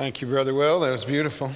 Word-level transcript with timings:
Thank 0.00 0.22
you, 0.22 0.28
Brother 0.28 0.54
Will. 0.54 0.80
That 0.80 0.92
was 0.92 1.04
beautiful. 1.04 1.50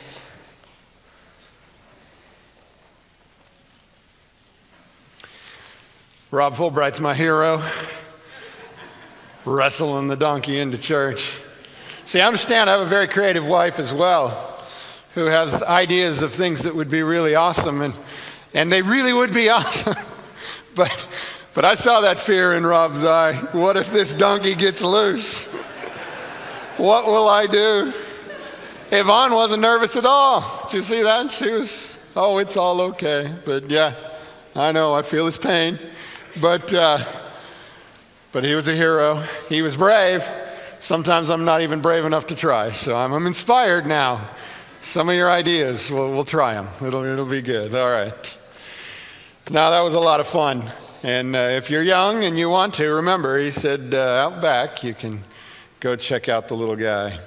Rob 6.30 6.54
Fulbright's 6.54 7.00
my 7.00 7.14
hero. 7.14 7.62
Wrestling 9.46 10.08
the 10.08 10.16
donkey 10.16 10.60
into 10.60 10.76
church. 10.76 11.32
See, 12.04 12.20
I 12.20 12.26
understand 12.26 12.68
I 12.68 12.74
have 12.74 12.82
a 12.82 12.86
very 12.86 13.08
creative 13.08 13.46
wife 13.46 13.78
as 13.78 13.94
well 13.94 14.28
who 15.14 15.24
has 15.24 15.62
ideas 15.62 16.20
of 16.20 16.30
things 16.30 16.64
that 16.64 16.74
would 16.74 16.90
be 16.90 17.02
really 17.02 17.34
awesome, 17.34 17.80
and, 17.80 17.98
and 18.52 18.70
they 18.70 18.82
really 18.82 19.14
would 19.14 19.32
be 19.32 19.48
awesome. 19.48 19.96
but, 20.74 21.08
but 21.54 21.64
I 21.64 21.76
saw 21.76 22.02
that 22.02 22.20
fear 22.20 22.52
in 22.52 22.66
Rob's 22.66 23.06
eye. 23.06 23.36
What 23.52 23.78
if 23.78 23.90
this 23.90 24.12
donkey 24.12 24.54
gets 24.54 24.82
loose? 24.82 25.46
What 26.76 27.06
will 27.06 27.26
I 27.26 27.46
do? 27.46 27.94
Yvonne 28.94 29.32
wasn't 29.32 29.60
nervous 29.60 29.96
at 29.96 30.06
all. 30.06 30.68
Did 30.70 30.76
you 30.76 30.82
see 30.82 31.02
that? 31.02 31.30
She 31.32 31.50
was, 31.50 31.98
oh, 32.14 32.38
it's 32.38 32.56
all 32.56 32.80
okay. 32.80 33.34
But 33.44 33.68
yeah, 33.68 33.94
I 34.54 34.70
know, 34.70 34.94
I 34.94 35.02
feel 35.02 35.26
his 35.26 35.36
pain. 35.36 35.80
But, 36.40 36.72
uh, 36.72 37.04
but 38.30 38.44
he 38.44 38.54
was 38.54 38.68
a 38.68 38.74
hero. 38.74 39.16
He 39.48 39.62
was 39.62 39.76
brave. 39.76 40.28
Sometimes 40.80 41.28
I'm 41.28 41.44
not 41.44 41.62
even 41.62 41.80
brave 41.80 42.04
enough 42.04 42.26
to 42.26 42.36
try. 42.36 42.70
So 42.70 42.96
I'm, 42.96 43.12
I'm 43.12 43.26
inspired 43.26 43.84
now. 43.84 44.20
Some 44.80 45.08
of 45.08 45.16
your 45.16 45.30
ideas, 45.30 45.90
we'll, 45.90 46.12
we'll 46.12 46.24
try 46.24 46.54
them. 46.54 46.68
It'll, 46.86 47.04
it'll 47.04 47.26
be 47.26 47.42
good. 47.42 47.74
All 47.74 47.90
right. 47.90 48.38
Now, 49.50 49.70
that 49.70 49.80
was 49.80 49.94
a 49.94 50.00
lot 50.00 50.20
of 50.20 50.28
fun. 50.28 50.62
And 51.02 51.34
uh, 51.34 51.38
if 51.38 51.68
you're 51.68 51.82
young 51.82 52.22
and 52.22 52.38
you 52.38 52.48
want 52.48 52.74
to, 52.74 52.86
remember, 52.86 53.38
he 53.38 53.50
said 53.50 53.92
uh, 53.92 53.98
out 53.98 54.40
back 54.40 54.84
you 54.84 54.94
can 54.94 55.20
go 55.80 55.96
check 55.96 56.28
out 56.28 56.46
the 56.46 56.54
little 56.54 56.76
guy. 56.76 57.18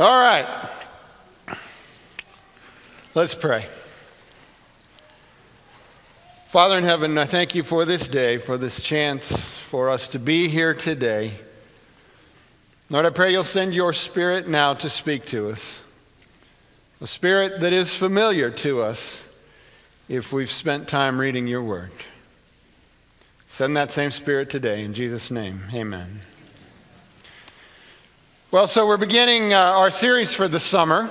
All 0.00 0.18
right. 0.18 0.46
Let's 3.14 3.34
pray. 3.34 3.66
Father 6.46 6.78
in 6.78 6.84
heaven, 6.84 7.18
I 7.18 7.26
thank 7.26 7.54
you 7.54 7.62
for 7.62 7.84
this 7.84 8.08
day, 8.08 8.38
for 8.38 8.56
this 8.56 8.82
chance 8.82 9.30
for 9.58 9.90
us 9.90 10.08
to 10.08 10.18
be 10.18 10.48
here 10.48 10.72
today. 10.72 11.32
Lord, 12.88 13.04
I 13.04 13.10
pray 13.10 13.32
you'll 13.32 13.44
send 13.44 13.74
your 13.74 13.92
spirit 13.92 14.48
now 14.48 14.72
to 14.72 14.88
speak 14.88 15.26
to 15.26 15.50
us, 15.50 15.82
a 17.02 17.06
spirit 17.06 17.60
that 17.60 17.74
is 17.74 17.94
familiar 17.94 18.48
to 18.50 18.80
us 18.80 19.28
if 20.08 20.32
we've 20.32 20.50
spent 20.50 20.88
time 20.88 21.20
reading 21.20 21.46
your 21.46 21.62
word. 21.62 21.90
Send 23.46 23.76
that 23.76 23.90
same 23.90 24.12
spirit 24.12 24.48
today. 24.48 24.82
In 24.82 24.94
Jesus' 24.94 25.30
name, 25.30 25.64
amen. 25.74 26.20
Well, 28.52 28.66
so 28.66 28.84
we're 28.84 28.96
beginning 28.96 29.54
uh, 29.54 29.58
our 29.58 29.92
series 29.92 30.34
for 30.34 30.48
the 30.48 30.58
summer, 30.58 31.08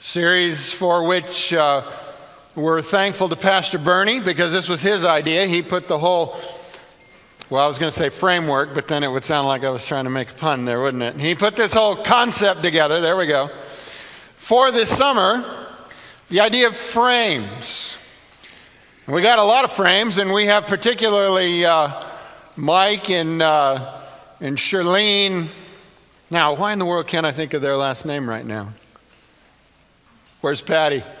series 0.00 0.72
for 0.72 1.04
which 1.04 1.52
uh, 1.52 1.90
we're 2.54 2.80
thankful 2.80 3.28
to 3.28 3.36
Pastor 3.36 3.76
Bernie 3.76 4.20
because 4.20 4.50
this 4.50 4.66
was 4.66 4.80
his 4.80 5.04
idea. 5.04 5.46
He 5.46 5.60
put 5.60 5.88
the 5.88 5.98
whole, 5.98 6.40
well, 7.50 7.62
I 7.62 7.66
was 7.66 7.78
going 7.78 7.92
to 7.92 7.98
say 7.98 8.08
framework, 8.08 8.72
but 8.72 8.88
then 8.88 9.02
it 9.02 9.08
would 9.08 9.26
sound 9.26 9.46
like 9.46 9.62
I 9.62 9.68
was 9.68 9.84
trying 9.84 10.04
to 10.04 10.10
make 10.10 10.30
a 10.30 10.34
pun 10.34 10.64
there, 10.64 10.80
wouldn't 10.80 11.02
it? 11.02 11.20
He 11.20 11.34
put 11.34 11.54
this 11.54 11.74
whole 11.74 11.96
concept 12.02 12.62
together, 12.62 13.02
there 13.02 13.18
we 13.18 13.26
go, 13.26 13.50
for 14.36 14.70
this 14.70 14.88
summer, 14.88 15.44
the 16.30 16.40
idea 16.40 16.68
of 16.68 16.74
frames. 16.74 17.94
We 19.06 19.20
got 19.20 19.38
a 19.38 19.44
lot 19.44 19.66
of 19.66 19.72
frames, 19.72 20.16
and 20.16 20.32
we 20.32 20.46
have 20.46 20.64
particularly 20.64 21.66
uh, 21.66 22.02
Mike 22.56 23.10
and, 23.10 23.42
uh, 23.42 24.00
and 24.40 24.56
Charlene 24.56 25.48
now, 26.28 26.54
why 26.56 26.72
in 26.72 26.78
the 26.80 26.84
world 26.84 27.06
can't 27.06 27.24
I 27.24 27.30
think 27.30 27.54
of 27.54 27.62
their 27.62 27.76
last 27.76 28.04
name 28.04 28.28
right 28.28 28.44
now? 28.44 28.72
Where's 30.40 30.60
Patty? 30.60 31.04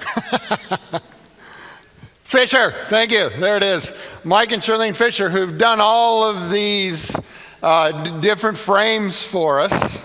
Fisher, 2.24 2.74
thank 2.86 3.12
you. 3.12 3.28
There 3.30 3.56
it 3.56 3.62
is. 3.62 3.92
Mike 4.24 4.50
and 4.50 4.60
Charlene 4.60 4.96
Fisher, 4.96 5.30
who've 5.30 5.56
done 5.56 5.80
all 5.80 6.24
of 6.24 6.50
these 6.50 7.14
uh, 7.62 8.02
d- 8.02 8.20
different 8.20 8.58
frames 8.58 9.22
for 9.22 9.60
us 9.60 10.04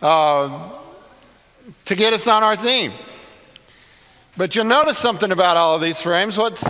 uh, 0.00 0.70
to 1.84 1.94
get 1.94 2.14
us 2.14 2.26
on 2.26 2.42
our 2.42 2.56
theme. 2.56 2.94
But 4.38 4.54
you'll 4.54 4.64
notice 4.64 4.96
something 4.96 5.32
about 5.32 5.58
all 5.58 5.74
of 5.76 5.82
these 5.82 6.00
frames. 6.00 6.38
What's, 6.38 6.66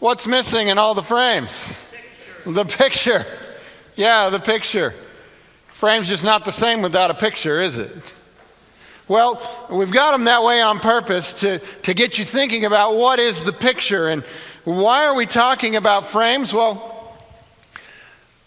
what's 0.00 0.26
missing 0.26 0.68
in 0.68 0.78
all 0.78 0.94
the 0.94 1.02
frames? 1.02 1.66
Picture. 1.90 2.52
The 2.52 2.64
picture. 2.64 3.26
Yeah, 3.94 4.30
the 4.30 4.40
picture. 4.40 4.94
Frame's 5.84 6.08
just 6.08 6.24
not 6.24 6.46
the 6.46 6.50
same 6.50 6.80
without 6.80 7.10
a 7.10 7.14
picture, 7.14 7.60
is 7.60 7.76
it? 7.76 7.92
Well, 9.06 9.66
we've 9.68 9.90
got 9.90 10.12
them 10.12 10.24
that 10.24 10.42
way 10.42 10.62
on 10.62 10.80
purpose 10.80 11.34
to, 11.40 11.58
to 11.58 11.92
get 11.92 12.16
you 12.16 12.24
thinking 12.24 12.64
about 12.64 12.96
what 12.96 13.18
is 13.18 13.42
the 13.42 13.52
picture 13.52 14.08
and 14.08 14.24
why 14.64 15.04
are 15.04 15.14
we 15.14 15.26
talking 15.26 15.76
about 15.76 16.06
frames? 16.06 16.54
Well, 16.54 17.14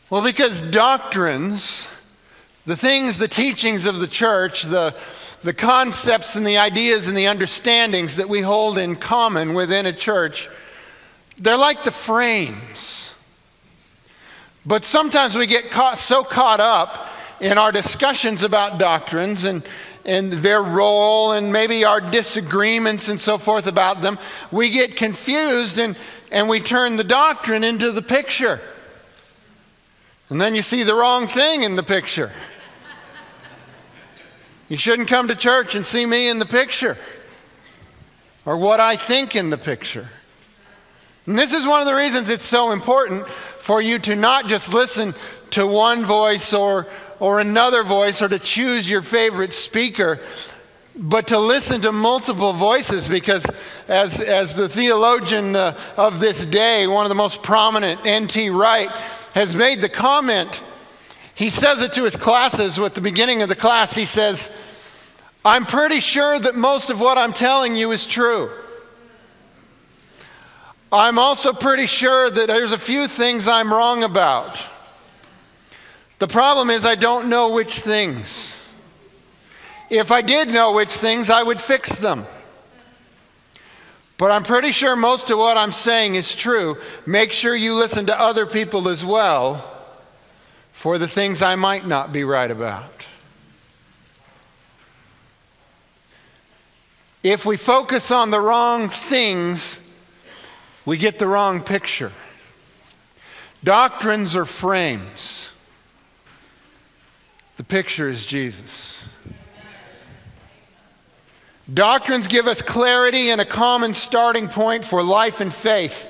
well, 0.09 0.23
because 0.23 0.59
doctrines, 0.59 1.87
the 2.65 2.75
things, 2.75 3.19
the 3.19 3.27
teachings 3.27 3.85
of 3.85 3.99
the 3.99 4.07
church, 4.07 4.63
the, 4.63 4.95
the 5.43 5.53
concepts 5.53 6.35
and 6.35 6.43
the 6.43 6.57
ideas 6.57 7.07
and 7.07 7.15
the 7.15 7.27
understandings 7.27 8.15
that 8.15 8.29
we 8.29 8.41
hold 8.41 8.79
in 8.79 8.95
common 8.95 9.53
within 9.53 9.85
a 9.85 9.93
church, 9.93 10.49
they're 11.37 11.55
like 11.55 11.83
the 11.83 11.91
frames. 11.91 13.13
But 14.65 14.83
sometimes 14.83 15.35
we 15.35 15.45
get 15.45 15.69
caught, 15.69 15.99
so 15.99 16.23
caught 16.23 16.59
up 16.59 17.13
in 17.39 17.57
our 17.57 17.71
discussions 17.71 18.43
about 18.43 18.77
doctrines 18.79 19.43
and, 19.43 19.63
and 20.05 20.31
their 20.33 20.61
role 20.61 21.31
and 21.31 21.51
maybe 21.51 21.85
our 21.85 22.01
disagreements 22.01 23.09
and 23.09 23.19
so 23.19 23.37
forth 23.37 23.67
about 23.67 24.01
them, 24.01 24.17
we 24.51 24.69
get 24.69 24.95
confused 24.95 25.77
and, 25.77 25.95
and 26.31 26.49
we 26.49 26.59
turn 26.59 26.95
the 26.97 27.03
doctrine 27.03 27.63
into 27.63 27.91
the 27.91 28.01
picture. 28.01 28.59
And 30.29 30.41
then 30.41 30.55
you 30.55 30.61
see 30.61 30.83
the 30.83 30.95
wrong 30.95 31.27
thing 31.27 31.63
in 31.63 31.75
the 31.75 31.83
picture. 31.83 32.31
You 34.69 34.75
shouldn't 34.75 35.07
come 35.07 35.29
to 35.29 35.35
church 35.35 35.75
and 35.75 35.85
see 35.85 36.05
me 36.05 36.27
in 36.27 36.39
the 36.39 36.45
picture 36.45 36.97
or 38.45 38.57
what 38.57 38.79
I 38.79 38.97
think 38.97 39.35
in 39.35 39.49
the 39.49 39.57
picture. 39.57 40.09
And 41.25 41.37
this 41.37 41.53
is 41.53 41.67
one 41.67 41.81
of 41.81 41.85
the 41.85 41.93
reasons 41.93 42.29
it's 42.29 42.45
so 42.45 42.71
important 42.71 43.27
for 43.27 43.81
you 43.81 43.99
to 43.99 44.15
not 44.15 44.47
just 44.47 44.73
listen 44.73 45.13
to 45.51 45.67
one 45.67 46.05
voice 46.05 46.53
or, 46.53 46.87
or 47.19 47.39
another 47.39 47.83
voice 47.83 48.21
or 48.21 48.29
to 48.29 48.39
choose 48.39 48.89
your 48.89 49.01
favorite 49.01 49.53
speaker, 49.53 50.19
but 50.95 51.27
to 51.27 51.39
listen 51.39 51.81
to 51.81 51.91
multiple 51.91 52.53
voices 52.53 53.07
because, 53.07 53.45
as, 53.87 54.19
as 54.19 54.55
the 54.55 54.67
theologian 54.67 55.55
uh, 55.55 55.77
of 55.95 56.19
this 56.19 56.43
day, 56.45 56.87
one 56.87 57.05
of 57.05 57.09
the 57.09 57.15
most 57.15 57.43
prominent, 57.43 58.05
N.T. 58.05 58.49
Wright, 58.49 58.89
has 59.33 59.55
made 59.55 59.81
the 59.81 59.89
comment, 59.89 60.61
he 61.35 61.49
says 61.49 61.81
it 61.83 61.93
to 61.93 62.03
his 62.03 62.15
classes 62.15 62.79
at 62.79 62.95
the 62.95 63.01
beginning 63.01 63.43
of 63.43 63.49
the 63.49 63.55
class. 63.55 63.93
He 63.93 64.05
says, 64.05 64.51
I'm 65.45 65.65
pretty 65.65 65.99
sure 65.99 66.39
that 66.39 66.55
most 66.55 66.89
of 66.89 66.99
what 66.99 67.17
I'm 67.17 67.33
telling 67.33 67.75
you 67.75 67.91
is 67.91 68.05
true. 68.05 68.49
I'm 70.91 71.19
also 71.19 71.53
pretty 71.53 71.85
sure 71.85 72.29
that 72.29 72.47
there's 72.47 72.71
a 72.71 72.77
few 72.77 73.07
things 73.07 73.47
I'm 73.47 73.71
wrong 73.71 74.03
about. 74.03 74.63
The 76.19 76.27
problem 76.27 76.69
is, 76.69 76.85
I 76.85 76.95
don't 76.95 77.29
know 77.29 77.49
which 77.49 77.79
things. 77.79 78.55
If 79.89 80.11
I 80.11 80.21
did 80.21 80.49
know 80.49 80.73
which 80.73 80.89
things, 80.89 81.29
I 81.29 81.43
would 81.43 81.61
fix 81.61 81.95
them. 81.97 82.25
But 84.17 84.31
I'm 84.31 84.43
pretty 84.43 84.71
sure 84.71 84.95
most 84.95 85.29
of 85.29 85.37
what 85.37 85.57
I'm 85.57 85.71
saying 85.71 86.15
is 86.15 86.33
true. 86.33 86.77
Make 87.05 87.31
sure 87.31 87.55
you 87.55 87.75
listen 87.75 88.07
to 88.07 88.19
other 88.19 88.47
people 88.47 88.89
as 88.89 89.05
well 89.05 89.73
for 90.73 90.97
the 90.97 91.07
things 91.07 91.41
I 91.41 91.55
might 91.55 91.85
not 91.85 92.11
be 92.11 92.23
right 92.23 92.49
about. 92.49 92.91
If 97.21 97.45
we 97.45 97.57
focus 97.57 98.09
on 98.09 98.31
the 98.31 98.39
wrong 98.39 98.89
things, 98.89 99.79
we 100.85 100.97
get 100.97 101.19
the 101.19 101.27
wrong 101.27 101.61
picture. 101.61 102.11
Doctrines 103.63 104.35
are 104.35 104.45
frames. 104.45 105.49
The 107.57 107.63
picture 107.63 108.07
is 108.07 108.25
Jesus. 108.25 109.03
Doctrines 111.73 112.27
give 112.27 112.47
us 112.47 112.61
clarity 112.61 113.29
and 113.31 113.41
a 113.41 113.45
common 113.45 113.93
starting 113.93 114.47
point 114.47 114.85
for 114.85 115.03
life 115.03 115.41
and 115.41 115.53
faith. 115.53 116.09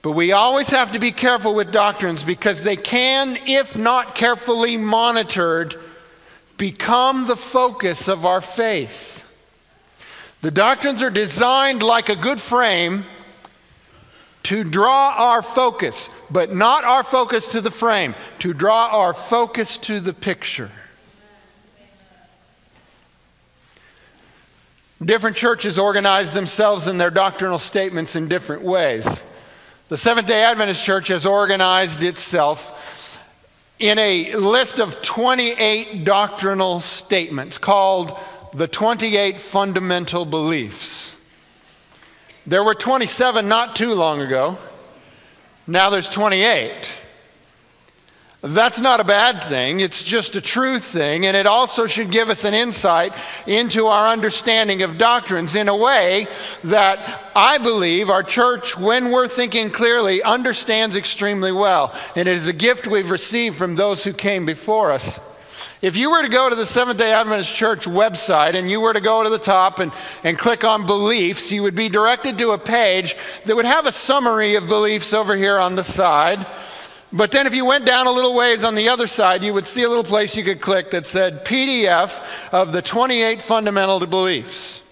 But 0.00 0.12
we 0.12 0.32
always 0.32 0.70
have 0.70 0.92
to 0.92 0.98
be 0.98 1.12
careful 1.12 1.54
with 1.54 1.70
doctrines 1.70 2.24
because 2.24 2.62
they 2.62 2.76
can, 2.76 3.38
if 3.46 3.76
not 3.76 4.14
carefully 4.14 4.76
monitored, 4.76 5.76
become 6.56 7.26
the 7.26 7.36
focus 7.36 8.08
of 8.08 8.24
our 8.24 8.40
faith. 8.40 9.24
The 10.40 10.50
doctrines 10.50 11.02
are 11.02 11.10
designed 11.10 11.82
like 11.82 12.08
a 12.08 12.16
good 12.16 12.40
frame 12.40 13.04
to 14.46 14.62
draw 14.62 15.12
our 15.16 15.42
focus, 15.42 16.08
but 16.30 16.54
not 16.54 16.84
our 16.84 17.02
focus 17.02 17.48
to 17.48 17.60
the 17.60 17.70
frame, 17.70 18.14
to 18.38 18.52
draw 18.54 18.86
our 18.86 19.12
focus 19.12 19.76
to 19.76 19.98
the 19.98 20.12
picture. 20.12 20.70
Different 25.04 25.36
churches 25.36 25.80
organize 25.80 26.32
themselves 26.32 26.86
and 26.86 27.00
their 27.00 27.10
doctrinal 27.10 27.58
statements 27.58 28.14
in 28.14 28.28
different 28.28 28.62
ways. 28.62 29.24
The 29.88 29.96
Seventh 29.96 30.28
day 30.28 30.42
Adventist 30.44 30.84
Church 30.84 31.08
has 31.08 31.26
organized 31.26 32.04
itself 32.04 33.20
in 33.80 33.98
a 33.98 34.32
list 34.36 34.78
of 34.78 35.02
28 35.02 36.04
doctrinal 36.04 36.78
statements 36.78 37.58
called 37.58 38.16
the 38.54 38.68
28 38.68 39.38
Fundamental 39.40 40.24
Beliefs. 40.24 41.05
There 42.46 42.62
were 42.62 42.74
27 42.74 43.48
not 43.48 43.74
too 43.74 43.92
long 43.94 44.20
ago. 44.20 44.56
Now 45.66 45.90
there's 45.90 46.08
28. 46.08 46.88
That's 48.42 48.78
not 48.78 49.00
a 49.00 49.04
bad 49.04 49.42
thing. 49.42 49.80
It's 49.80 50.04
just 50.04 50.36
a 50.36 50.40
true 50.40 50.78
thing. 50.78 51.26
And 51.26 51.36
it 51.36 51.46
also 51.46 51.86
should 51.86 52.12
give 52.12 52.30
us 52.30 52.44
an 52.44 52.54
insight 52.54 53.12
into 53.48 53.86
our 53.88 54.06
understanding 54.06 54.82
of 54.82 54.98
doctrines 54.98 55.56
in 55.56 55.68
a 55.68 55.76
way 55.76 56.28
that 56.62 57.32
I 57.34 57.58
believe 57.58 58.08
our 58.10 58.22
church, 58.22 58.78
when 58.78 59.10
we're 59.10 59.26
thinking 59.26 59.70
clearly, 59.70 60.22
understands 60.22 60.94
extremely 60.94 61.50
well. 61.50 61.92
And 62.14 62.28
it 62.28 62.36
is 62.36 62.46
a 62.46 62.52
gift 62.52 62.86
we've 62.86 63.10
received 63.10 63.56
from 63.56 63.74
those 63.74 64.04
who 64.04 64.12
came 64.12 64.46
before 64.46 64.92
us. 64.92 65.18
If 65.86 65.96
you 65.96 66.10
were 66.10 66.22
to 66.22 66.28
go 66.28 66.50
to 66.50 66.56
the 66.56 66.66
Seventh 66.66 66.98
day 66.98 67.12
Adventist 67.12 67.54
Church 67.54 67.84
website 67.84 68.56
and 68.56 68.68
you 68.68 68.80
were 68.80 68.92
to 68.92 69.00
go 69.00 69.22
to 69.22 69.30
the 69.30 69.38
top 69.38 69.78
and, 69.78 69.92
and 70.24 70.36
click 70.36 70.64
on 70.64 70.84
beliefs, 70.84 71.52
you 71.52 71.62
would 71.62 71.76
be 71.76 71.88
directed 71.88 72.38
to 72.38 72.50
a 72.50 72.58
page 72.58 73.14
that 73.44 73.54
would 73.54 73.66
have 73.66 73.86
a 73.86 73.92
summary 73.92 74.56
of 74.56 74.66
beliefs 74.66 75.14
over 75.14 75.36
here 75.36 75.58
on 75.60 75.76
the 75.76 75.84
side. 75.84 76.44
But 77.12 77.30
then, 77.30 77.46
if 77.46 77.54
you 77.54 77.64
went 77.64 77.86
down 77.86 78.08
a 78.08 78.10
little 78.10 78.34
ways 78.34 78.64
on 78.64 78.74
the 78.74 78.88
other 78.88 79.06
side, 79.06 79.44
you 79.44 79.54
would 79.54 79.68
see 79.68 79.84
a 79.84 79.88
little 79.88 80.02
place 80.02 80.36
you 80.36 80.42
could 80.42 80.60
click 80.60 80.90
that 80.90 81.06
said 81.06 81.44
PDF 81.44 82.20
of 82.52 82.72
the 82.72 82.82
28 82.82 83.40
fundamental 83.40 84.04
beliefs. 84.06 84.82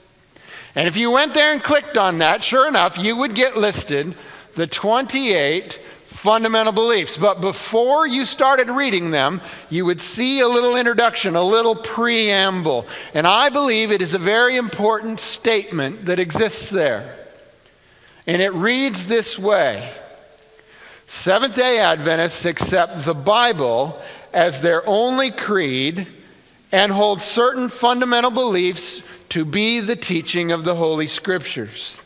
And 0.76 0.86
if 0.86 0.96
you 0.96 1.10
went 1.10 1.34
there 1.34 1.52
and 1.52 1.60
clicked 1.60 1.98
on 1.98 2.18
that, 2.18 2.44
sure 2.44 2.68
enough, 2.68 2.98
you 2.98 3.16
would 3.16 3.34
get 3.34 3.56
listed 3.56 4.14
the 4.54 4.68
28 4.68 5.80
fundamental 6.14 6.72
beliefs. 6.72 7.16
But 7.16 7.40
before 7.40 8.06
you 8.06 8.24
started 8.24 8.70
reading 8.70 9.10
them, 9.10 9.40
you 9.68 9.84
would 9.84 10.00
see 10.00 10.40
a 10.40 10.48
little 10.48 10.76
introduction, 10.76 11.34
a 11.34 11.42
little 11.42 11.74
preamble. 11.74 12.86
And 13.12 13.26
I 13.26 13.48
believe 13.48 13.90
it 13.90 14.00
is 14.00 14.14
a 14.14 14.18
very 14.18 14.56
important 14.56 15.20
statement 15.20 16.06
that 16.06 16.20
exists 16.20 16.70
there. 16.70 17.18
And 18.26 18.40
it 18.40 18.54
reads 18.54 19.06
this 19.06 19.38
way 19.38 19.92
Seventh 21.06 21.56
day 21.56 21.80
Adventists 21.80 22.44
accept 22.44 23.04
the 23.04 23.14
Bible 23.14 24.00
as 24.32 24.60
their 24.60 24.88
only 24.88 25.30
creed 25.30 26.06
and 26.72 26.92
hold 26.92 27.20
certain 27.22 27.68
fundamental 27.68 28.30
beliefs 28.30 29.02
to 29.30 29.44
be 29.44 29.80
the 29.80 29.96
teaching 29.96 30.52
of 30.52 30.64
the 30.64 30.76
Holy 30.76 31.08
Scriptures. 31.08 32.00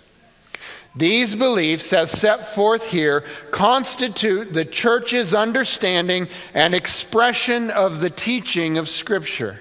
These 0.98 1.36
beliefs, 1.36 1.92
as 1.92 2.10
set 2.10 2.44
forth 2.54 2.90
here, 2.90 3.20
constitute 3.52 4.52
the 4.52 4.64
church's 4.64 5.32
understanding 5.32 6.26
and 6.54 6.74
expression 6.74 7.70
of 7.70 8.00
the 8.00 8.10
teaching 8.10 8.78
of 8.78 8.88
Scripture. 8.88 9.60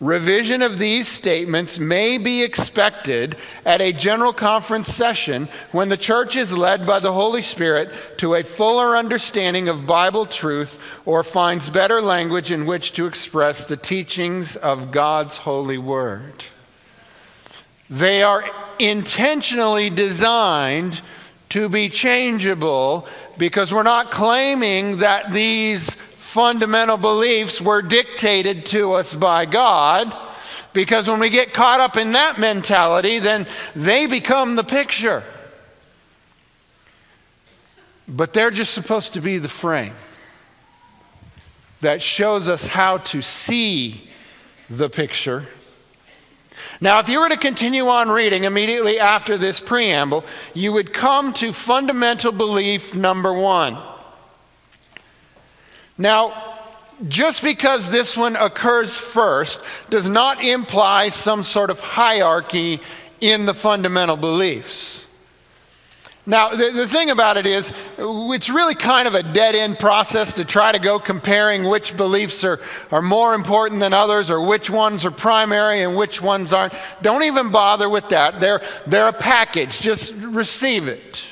Revision 0.00 0.62
of 0.62 0.78
these 0.78 1.06
statements 1.06 1.78
may 1.78 2.16
be 2.16 2.42
expected 2.42 3.36
at 3.66 3.82
a 3.82 3.92
general 3.92 4.32
conference 4.32 4.88
session 4.88 5.48
when 5.72 5.90
the 5.90 5.96
church 5.98 6.34
is 6.34 6.50
led 6.50 6.86
by 6.86 6.98
the 6.98 7.12
Holy 7.12 7.42
Spirit 7.42 7.92
to 8.16 8.34
a 8.34 8.42
fuller 8.42 8.96
understanding 8.96 9.68
of 9.68 9.86
Bible 9.86 10.24
truth 10.24 10.82
or 11.04 11.22
finds 11.22 11.68
better 11.68 12.00
language 12.00 12.50
in 12.50 12.64
which 12.64 12.92
to 12.92 13.06
express 13.06 13.66
the 13.66 13.76
teachings 13.76 14.56
of 14.56 14.90
God's 14.92 15.38
holy 15.38 15.78
word. 15.78 16.44
They 17.88 18.22
are 18.22 18.44
intentionally 18.78 19.90
designed 19.90 21.00
to 21.50 21.68
be 21.68 21.88
changeable 21.88 23.06
because 23.38 23.72
we're 23.72 23.82
not 23.82 24.10
claiming 24.10 24.98
that 24.98 25.32
these 25.32 25.94
fundamental 25.94 26.96
beliefs 26.96 27.60
were 27.60 27.82
dictated 27.82 28.66
to 28.66 28.94
us 28.94 29.14
by 29.14 29.46
God. 29.46 30.14
Because 30.72 31.08
when 31.08 31.20
we 31.20 31.30
get 31.30 31.54
caught 31.54 31.80
up 31.80 31.96
in 31.96 32.12
that 32.12 32.38
mentality, 32.38 33.18
then 33.18 33.46
they 33.74 34.06
become 34.06 34.56
the 34.56 34.64
picture. 34.64 35.22
But 38.08 38.34
they're 38.34 38.50
just 38.50 38.74
supposed 38.74 39.14
to 39.14 39.20
be 39.20 39.38
the 39.38 39.48
frame 39.48 39.94
that 41.80 42.02
shows 42.02 42.48
us 42.48 42.66
how 42.66 42.98
to 42.98 43.22
see 43.22 44.08
the 44.68 44.88
picture. 44.88 45.46
Now, 46.80 47.00
if 47.00 47.08
you 47.08 47.20
were 47.20 47.28
to 47.28 47.36
continue 47.36 47.88
on 47.88 48.08
reading 48.08 48.44
immediately 48.44 48.98
after 48.98 49.38
this 49.38 49.60
preamble, 49.60 50.24
you 50.54 50.72
would 50.72 50.92
come 50.92 51.32
to 51.34 51.52
fundamental 51.52 52.32
belief 52.32 52.94
number 52.94 53.32
one. 53.32 53.78
Now, 55.98 56.56
just 57.08 57.42
because 57.42 57.90
this 57.90 58.16
one 58.16 58.36
occurs 58.36 58.96
first 58.96 59.60
does 59.90 60.08
not 60.08 60.42
imply 60.42 61.08
some 61.08 61.42
sort 61.42 61.70
of 61.70 61.80
hierarchy 61.80 62.80
in 63.20 63.46
the 63.46 63.54
fundamental 63.54 64.16
beliefs. 64.16 65.05
Now, 66.28 66.48
the, 66.48 66.72
the, 66.72 66.88
thing 66.88 67.10
about 67.10 67.36
it 67.36 67.46
is, 67.46 67.72
it's 67.98 68.48
really 68.48 68.74
kind 68.74 69.06
of 69.06 69.14
a 69.14 69.22
dead 69.22 69.54
end 69.54 69.78
process 69.78 70.32
to 70.34 70.44
try 70.44 70.72
to 70.72 70.80
go 70.80 70.98
comparing 70.98 71.62
which 71.62 71.96
beliefs 71.96 72.42
are, 72.42 72.58
are 72.90 73.00
more 73.00 73.32
important 73.32 73.78
than 73.78 73.92
others 73.92 74.28
or 74.28 74.40
which 74.44 74.68
ones 74.68 75.04
are 75.04 75.12
primary 75.12 75.82
and 75.82 75.94
which 75.94 76.20
ones 76.20 76.52
aren't. 76.52 76.74
Don't 77.00 77.22
even 77.22 77.52
bother 77.52 77.88
with 77.88 78.08
that. 78.08 78.40
They're, 78.40 78.60
they're 78.88 79.06
a 79.06 79.12
package, 79.12 79.80
just 79.80 80.12
receive 80.14 80.88
it. 80.88 81.22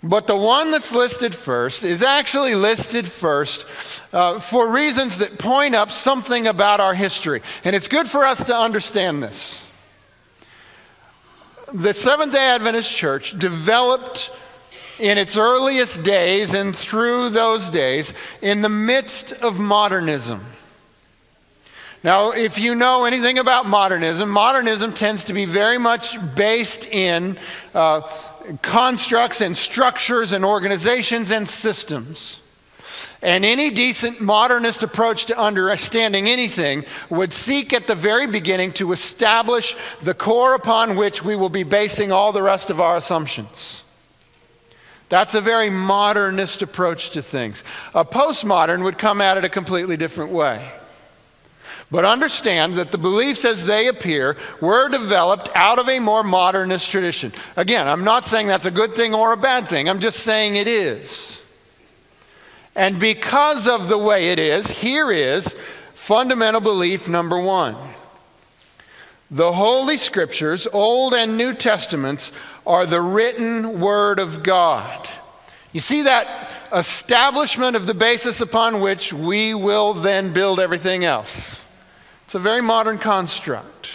But 0.00 0.28
the 0.28 0.36
one 0.36 0.70
that's 0.70 0.92
listed 0.92 1.34
first 1.34 1.82
is 1.82 2.04
actually 2.04 2.54
listed 2.54 3.08
first 3.10 3.66
uh, 4.12 4.38
for 4.38 4.68
reasons 4.68 5.18
that 5.18 5.40
point 5.40 5.74
up 5.74 5.90
something 5.90 6.46
about 6.46 6.78
our 6.78 6.94
history. 6.94 7.42
And 7.64 7.74
it's 7.74 7.88
good 7.88 8.06
for 8.06 8.24
us 8.24 8.44
to 8.44 8.56
understand 8.56 9.24
this. 9.24 9.65
The 11.72 11.94
Seventh 11.94 12.32
day 12.32 12.46
Adventist 12.46 12.94
Church 12.94 13.36
developed 13.36 14.30
in 15.00 15.18
its 15.18 15.36
earliest 15.36 16.04
days 16.04 16.54
and 16.54 16.74
through 16.76 17.30
those 17.30 17.68
days 17.70 18.14
in 18.40 18.62
the 18.62 18.68
midst 18.68 19.32
of 19.32 19.58
modernism. 19.58 20.44
Now, 22.04 22.30
if 22.30 22.56
you 22.56 22.76
know 22.76 23.04
anything 23.04 23.38
about 23.38 23.66
modernism, 23.66 24.30
modernism 24.30 24.92
tends 24.92 25.24
to 25.24 25.32
be 25.32 25.44
very 25.44 25.76
much 25.76 26.16
based 26.36 26.86
in 26.86 27.36
uh, 27.74 28.02
constructs 28.62 29.40
and 29.40 29.56
structures 29.56 30.30
and 30.30 30.44
organizations 30.44 31.32
and 31.32 31.48
systems. 31.48 32.42
And 33.26 33.44
any 33.44 33.72
decent 33.72 34.20
modernist 34.20 34.84
approach 34.84 35.26
to 35.26 35.36
understanding 35.36 36.28
anything 36.28 36.84
would 37.10 37.32
seek 37.32 37.72
at 37.72 37.88
the 37.88 37.96
very 37.96 38.28
beginning 38.28 38.70
to 38.74 38.92
establish 38.92 39.76
the 40.00 40.14
core 40.14 40.54
upon 40.54 40.94
which 40.94 41.24
we 41.24 41.34
will 41.34 41.48
be 41.48 41.64
basing 41.64 42.12
all 42.12 42.30
the 42.30 42.40
rest 42.40 42.70
of 42.70 42.80
our 42.80 42.96
assumptions. 42.96 43.82
That's 45.08 45.34
a 45.34 45.40
very 45.40 45.70
modernist 45.70 46.62
approach 46.62 47.10
to 47.10 47.20
things. 47.20 47.64
A 47.96 48.04
postmodern 48.04 48.84
would 48.84 48.96
come 48.96 49.20
at 49.20 49.36
it 49.36 49.44
a 49.44 49.48
completely 49.48 49.96
different 49.96 50.30
way. 50.30 50.70
But 51.90 52.04
understand 52.04 52.74
that 52.74 52.92
the 52.92 52.98
beliefs 52.98 53.44
as 53.44 53.66
they 53.66 53.88
appear 53.88 54.36
were 54.60 54.88
developed 54.88 55.50
out 55.56 55.80
of 55.80 55.88
a 55.88 55.98
more 55.98 56.22
modernist 56.22 56.92
tradition. 56.92 57.32
Again, 57.56 57.88
I'm 57.88 58.04
not 58.04 58.24
saying 58.24 58.46
that's 58.46 58.66
a 58.66 58.70
good 58.70 58.94
thing 58.94 59.14
or 59.14 59.32
a 59.32 59.36
bad 59.36 59.68
thing, 59.68 59.88
I'm 59.88 59.98
just 59.98 60.20
saying 60.20 60.54
it 60.54 60.68
is. 60.68 61.42
And 62.76 63.00
because 63.00 63.66
of 63.66 63.88
the 63.88 63.98
way 63.98 64.28
it 64.28 64.38
is, 64.38 64.68
here 64.68 65.10
is 65.10 65.56
fundamental 65.94 66.60
belief 66.60 67.08
number 67.08 67.40
one. 67.40 67.74
The 69.30 69.54
Holy 69.54 69.96
Scriptures, 69.96 70.68
Old 70.72 71.14
and 71.14 71.36
New 71.36 71.54
Testaments, 71.54 72.30
are 72.64 72.86
the 72.86 73.00
written 73.00 73.80
Word 73.80 74.18
of 74.18 74.42
God. 74.42 75.08
You 75.72 75.80
see 75.80 76.02
that 76.02 76.50
establishment 76.72 77.76
of 77.76 77.86
the 77.86 77.94
basis 77.94 78.40
upon 78.40 78.80
which 78.80 79.12
we 79.12 79.54
will 79.54 79.94
then 79.94 80.32
build 80.32 80.60
everything 80.60 81.02
else. 81.04 81.64
It's 82.24 82.34
a 82.34 82.38
very 82.38 82.60
modern 82.60 82.98
construct. 82.98 83.88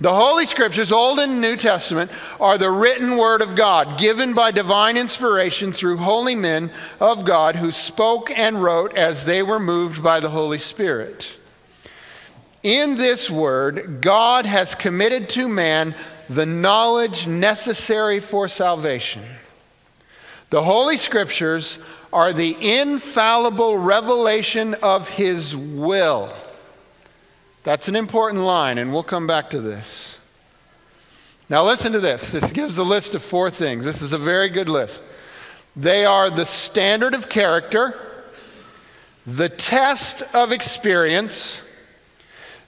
The 0.00 0.12
Holy 0.12 0.44
Scriptures, 0.44 0.90
Old 0.90 1.20
and 1.20 1.40
New 1.40 1.56
Testament, 1.56 2.10
are 2.40 2.58
the 2.58 2.70
written 2.70 3.16
Word 3.16 3.42
of 3.42 3.54
God, 3.54 3.96
given 3.96 4.34
by 4.34 4.50
divine 4.50 4.96
inspiration 4.96 5.72
through 5.72 5.98
holy 5.98 6.34
men 6.34 6.72
of 6.98 7.24
God 7.24 7.56
who 7.56 7.70
spoke 7.70 8.28
and 8.30 8.60
wrote 8.60 8.94
as 8.96 9.24
they 9.24 9.42
were 9.42 9.60
moved 9.60 10.02
by 10.02 10.18
the 10.18 10.30
Holy 10.30 10.58
Spirit. 10.58 11.36
In 12.64 12.96
this 12.96 13.30
Word, 13.30 14.00
God 14.00 14.46
has 14.46 14.74
committed 14.74 15.28
to 15.30 15.46
man 15.46 15.94
the 16.28 16.46
knowledge 16.46 17.28
necessary 17.28 18.18
for 18.18 18.48
salvation. 18.48 19.22
The 20.50 20.62
Holy 20.62 20.96
Scriptures 20.96 21.78
are 22.12 22.32
the 22.32 22.56
infallible 22.80 23.78
revelation 23.78 24.74
of 24.82 25.08
His 25.08 25.56
will 25.56 26.32
That's 27.64 27.88
an 27.88 27.96
important 27.96 28.44
line, 28.44 28.76
and 28.76 28.92
we'll 28.92 29.02
come 29.02 29.26
back 29.26 29.50
to 29.50 29.60
this. 29.60 30.18
Now, 31.48 31.64
listen 31.64 31.92
to 31.92 31.98
this. 31.98 32.30
This 32.30 32.52
gives 32.52 32.76
a 32.76 32.84
list 32.84 33.14
of 33.14 33.22
four 33.22 33.50
things. 33.50 33.86
This 33.86 34.02
is 34.02 34.12
a 34.12 34.18
very 34.18 34.50
good 34.50 34.68
list. 34.68 35.02
They 35.74 36.04
are 36.04 36.28
the 36.28 36.44
standard 36.44 37.14
of 37.14 37.28
character, 37.30 37.98
the 39.26 39.48
test 39.48 40.22
of 40.34 40.52
experience, 40.52 41.62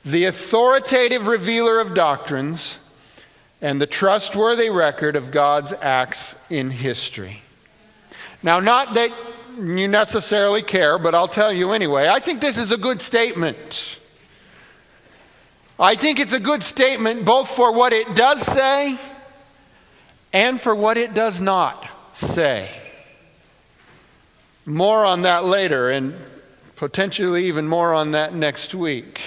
the 0.03 0.25
authoritative 0.25 1.27
revealer 1.27 1.79
of 1.79 1.93
doctrines, 1.93 2.79
and 3.61 3.81
the 3.81 3.87
trustworthy 3.87 4.71
record 4.71 5.15
of 5.15 5.31
God's 5.31 5.75
acts 5.75 6.35
in 6.49 6.71
history. 6.71 7.43
Now, 8.43 8.61
not 8.61 8.95
that 8.95 9.11
you 9.59 9.89
necessarily 9.89 10.63
care, 10.63 10.99
but 10.99 11.15
I'll 11.15 11.29
tell 11.29 11.53
you 11.53 11.73
anyway. 11.73 12.09
I 12.09 12.19
think 12.19 12.41
this 12.41 12.57
is 12.57 12.73
a 12.73 12.79
good 12.79 13.03
statement. 13.03 13.99
I 15.79 15.95
think 15.95 16.19
it's 16.19 16.33
a 16.33 16.41
good 16.41 16.63
statement 16.63 17.25
both 17.25 17.49
for 17.49 17.73
what 17.73 17.93
it 17.93 18.15
does 18.15 18.41
say 18.41 18.99
and 20.33 20.61
for 20.61 20.75
what 20.75 20.97
it 20.97 21.13
does 21.13 21.39
not 21.39 21.87
say. 22.15 22.71
More 24.65 25.05
on 25.05 25.23
that 25.23 25.45
later, 25.45 25.91
and 25.91 26.15
potentially 26.77 27.47
even 27.47 27.69
more 27.69 27.93
on 27.93 28.13
that 28.13 28.35
next 28.35 28.75
week. 28.75 29.21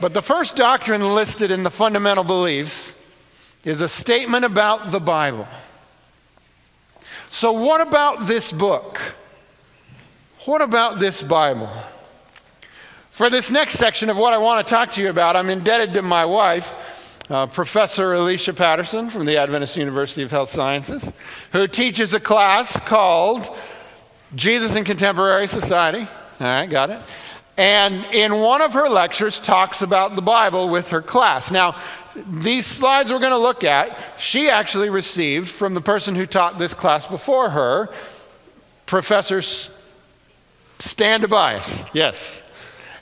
But 0.00 0.14
the 0.14 0.22
first 0.22 0.56
doctrine 0.56 1.02
listed 1.14 1.50
in 1.50 1.62
the 1.62 1.70
fundamental 1.70 2.24
beliefs 2.24 2.94
is 3.64 3.80
a 3.80 3.88
statement 3.88 4.44
about 4.44 4.92
the 4.92 5.00
Bible. 5.00 5.48
So, 7.30 7.52
what 7.52 7.80
about 7.80 8.26
this 8.26 8.52
book? 8.52 9.00
What 10.44 10.62
about 10.62 11.00
this 11.00 11.22
Bible? 11.22 11.70
For 13.16 13.30
this 13.30 13.50
next 13.50 13.78
section 13.78 14.10
of 14.10 14.18
what 14.18 14.34
I 14.34 14.36
want 14.36 14.66
to 14.66 14.70
talk 14.70 14.90
to 14.90 15.02
you 15.02 15.08
about, 15.08 15.36
I'm 15.36 15.48
indebted 15.48 15.94
to 15.94 16.02
my 16.02 16.26
wife, 16.26 17.18
uh, 17.30 17.46
Professor 17.46 18.12
Alicia 18.12 18.52
Patterson 18.52 19.08
from 19.08 19.24
the 19.24 19.38
Adventist 19.38 19.74
University 19.78 20.22
of 20.22 20.30
Health 20.30 20.50
Sciences, 20.50 21.10
who 21.50 21.66
teaches 21.66 22.12
a 22.12 22.20
class 22.20 22.78
called 22.80 23.48
Jesus 24.34 24.76
in 24.76 24.84
Contemporary 24.84 25.46
Society. 25.46 26.00
All 26.00 26.46
right, 26.46 26.66
got 26.66 26.90
it. 26.90 27.00
And 27.56 28.04
in 28.12 28.38
one 28.38 28.60
of 28.60 28.74
her 28.74 28.86
lectures, 28.86 29.40
talks 29.40 29.80
about 29.80 30.14
the 30.14 30.20
Bible 30.20 30.68
with 30.68 30.90
her 30.90 31.00
class. 31.00 31.50
Now, 31.50 31.80
these 32.14 32.66
slides 32.66 33.10
we're 33.10 33.18
going 33.18 33.30
to 33.30 33.38
look 33.38 33.64
at, 33.64 33.98
she 34.18 34.50
actually 34.50 34.90
received 34.90 35.48
from 35.48 35.72
the 35.72 35.80
person 35.80 36.14
who 36.16 36.26
taught 36.26 36.58
this 36.58 36.74
class 36.74 37.06
before 37.06 37.48
her, 37.48 37.88
Professor 38.84 39.40
Stan 40.80 41.22
Tobias. 41.22 41.82
Yes. 41.94 42.42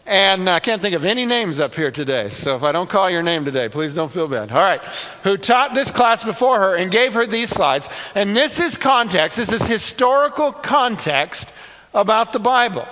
And 0.06 0.50
I 0.50 0.60
can't 0.60 0.82
think 0.82 0.94
of 0.94 1.04
any 1.06 1.24
names 1.24 1.60
up 1.60 1.74
here 1.74 1.90
today. 1.90 2.28
So 2.28 2.54
if 2.54 2.62
I 2.62 2.72
don't 2.72 2.90
call 2.90 3.08
your 3.08 3.22
name 3.22 3.44
today, 3.44 3.70
please 3.70 3.94
don't 3.94 4.12
feel 4.12 4.28
bad. 4.28 4.52
All 4.52 4.58
right. 4.58 4.84
Who 5.22 5.38
taught 5.38 5.74
this 5.74 5.90
class 5.90 6.22
before 6.22 6.58
her 6.58 6.74
and 6.74 6.90
gave 6.90 7.14
her 7.14 7.26
these 7.26 7.48
slides. 7.48 7.88
And 8.14 8.36
this 8.36 8.60
is 8.60 8.76
context, 8.76 9.38
this 9.38 9.52
is 9.52 9.62
historical 9.62 10.52
context 10.52 11.54
about 11.94 12.32
the 12.34 12.38
Bible. 12.38 12.86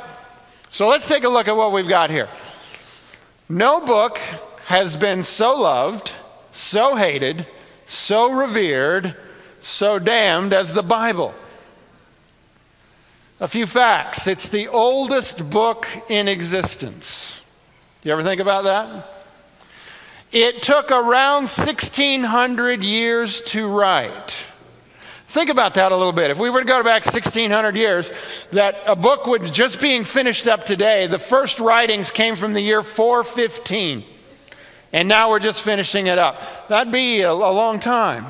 So 0.70 0.88
let's 0.88 1.06
take 1.06 1.24
a 1.24 1.28
look 1.28 1.48
at 1.48 1.56
what 1.56 1.72
we've 1.72 1.88
got 1.88 2.08
here. 2.08 2.30
No 3.46 3.80
book 3.84 4.16
has 4.64 4.96
been 4.96 5.22
so 5.22 5.60
loved, 5.60 6.10
so 6.52 6.96
hated, 6.96 7.46
so 7.84 8.32
revered, 8.32 9.14
so 9.60 9.98
damned 9.98 10.54
as 10.54 10.72
the 10.72 10.82
Bible. 10.82 11.34
A 13.42 13.48
few 13.48 13.66
facts. 13.66 14.28
It's 14.28 14.48
the 14.48 14.68
oldest 14.68 15.50
book 15.50 15.88
in 16.08 16.28
existence. 16.28 17.40
You 18.04 18.12
ever 18.12 18.22
think 18.22 18.40
about 18.40 18.62
that? 18.62 19.26
It 20.30 20.62
took 20.62 20.92
around 20.92 21.48
1600 21.48 22.84
years 22.84 23.40
to 23.46 23.66
write. 23.66 24.32
Think 25.26 25.50
about 25.50 25.74
that 25.74 25.90
a 25.90 25.96
little 25.96 26.12
bit. 26.12 26.30
If 26.30 26.38
we 26.38 26.50
were 26.50 26.60
to 26.60 26.64
go 26.64 26.84
back 26.84 27.04
1600 27.04 27.74
years, 27.74 28.12
that 28.52 28.80
a 28.86 28.94
book 28.94 29.26
would 29.26 29.52
just 29.52 29.80
being 29.80 30.04
finished 30.04 30.46
up 30.46 30.62
today, 30.64 31.08
the 31.08 31.18
first 31.18 31.58
writings 31.58 32.12
came 32.12 32.36
from 32.36 32.52
the 32.52 32.60
year 32.60 32.84
415. 32.84 34.04
And 34.92 35.08
now 35.08 35.30
we're 35.30 35.40
just 35.40 35.62
finishing 35.62 36.06
it 36.06 36.16
up. 36.16 36.68
That'd 36.68 36.92
be 36.92 37.22
a, 37.22 37.32
a 37.32 37.32
long 37.32 37.80
time. 37.80 38.24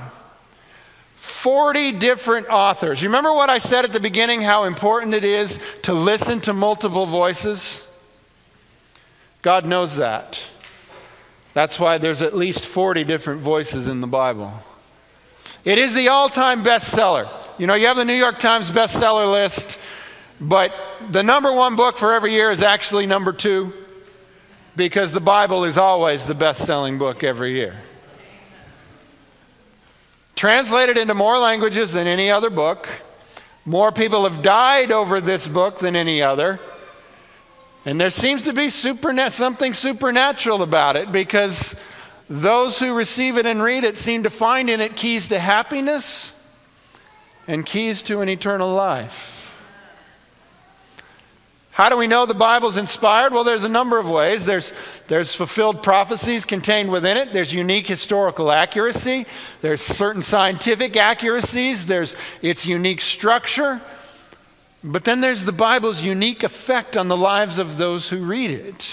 40 1.23 1.93
different 1.93 2.49
authors. 2.49 3.01
You 3.01 3.09
remember 3.09 3.33
what 3.33 3.49
I 3.49 3.59
said 3.59 3.85
at 3.85 3.93
the 3.93 4.01
beginning 4.01 4.43
how 4.43 4.65
important 4.65 5.15
it 5.15 5.23
is 5.23 5.61
to 5.83 5.95
listen 5.95 6.41
to 6.41 6.53
multiple 6.53 7.07
voices? 7.07 7.87
God 9.41 9.65
knows 9.65 9.97
that. 9.99 10.45
That's 11.55 11.79
why 11.79 11.99
there's 11.99 12.23
at 12.23 12.35
least 12.35 12.67
40 12.67 13.05
different 13.05 13.41
voices 13.41 13.87
in 13.87 14.01
the 14.01 14.09
Bible. 14.09 14.53
It 15.65 15.79
is 15.79 15.95
the 15.95 16.09
all 16.09 16.29
time 16.29 16.65
bestseller. 16.65 17.29
You 17.57 17.69
know, 17.69 17.75
you 17.75 17.87
have 17.87 17.97
the 17.97 18.05
New 18.05 18.19
York 18.19 18.41
Times 18.41 18.69
bestseller 18.73 19.31
list, 19.31 19.79
but 20.41 20.75
the 21.09 21.23
number 21.23 21.53
one 21.53 21.77
book 21.77 21.99
for 21.99 22.13
every 22.13 22.33
year 22.33 22.51
is 22.51 22.63
actually 22.65 23.07
number 23.07 23.33
two 23.33 23.73
because 24.75 25.13
the 25.13 25.21
Bible 25.21 25.63
is 25.63 25.79
always 25.79 26.27
the 26.27 26.35
best 26.35 26.67
selling 26.67 26.99
book 26.99 27.23
every 27.23 27.53
year. 27.53 27.77
Translated 30.35 30.97
into 30.97 31.15
more 31.15 31.39
languages 31.39 31.93
than 31.93 32.07
any 32.07 32.31
other 32.31 32.51
book. 32.51 32.89
More 33.65 33.93
people 33.93 34.25
have 34.25 34.43
died 34.43 34.91
over 34.91 35.21
this 35.21 35.47
book 35.47 35.79
than 35.79 35.95
any 35.95 36.23
other. 36.23 36.59
And 37.85 38.01
there 38.01 38.11
seems 38.11 38.45
to 38.45 38.53
be 38.53 38.67
superna- 38.67 39.31
something 39.31 39.75
supernatural 39.75 40.63
about 40.63 40.97
it 40.97 41.13
because 41.13 41.77
those 42.31 42.79
who 42.79 42.95
receive 42.95 43.37
it 43.37 43.47
and 43.47 43.63
read 43.63 43.85
it 43.85 43.99
seem 43.99 44.23
to 44.23 44.31
find 44.31 44.71
in 44.71 44.81
it 44.81 44.97
keys 44.97 45.29
to 45.29 45.39
happiness 45.39 46.35
and 47.47 47.67
keys 47.67 48.03
to 48.03 48.21
an 48.21 48.29
eternal 48.29 48.73
life. 48.73 49.42
How 51.73 51.89
do 51.89 51.97
we 51.97 52.07
know 52.07 52.27
the 52.27 52.35
Bible's 52.35 52.77
inspired? 52.77 53.33
Well, 53.33 53.45
there's 53.45 53.65
a 53.65 53.69
number 53.69 53.99
of 53.99 54.07
ways. 54.07 54.45
There's, 54.45 54.75
there's 55.09 55.35
fulfilled 55.35 55.83
prophecies 55.83 56.45
contained 56.45 56.93
within 56.93 57.17
it, 57.17 57.33
there's 57.33 57.53
unique 57.53 57.87
historical 57.87 58.53
accuracy, 58.53 59.25
there's 59.63 59.81
certain 59.81 60.23
scientific 60.23 60.99
accuracies, 60.99 61.87
there's 61.87 62.15
its 62.43 62.67
unique 62.67 63.01
structure. 63.01 63.81
But 64.85 65.05
then 65.05 65.23
there's 65.23 65.45
the 65.45 65.53
Bible's 65.53 66.03
unique 66.03 66.43
effect 66.43 66.95
on 66.95 67.09
the 67.09 67.17
lives 67.17 67.59
of 67.59 67.79
those 67.79 68.11
who 68.11 68.19
read 68.19 68.51
it. 68.51 68.87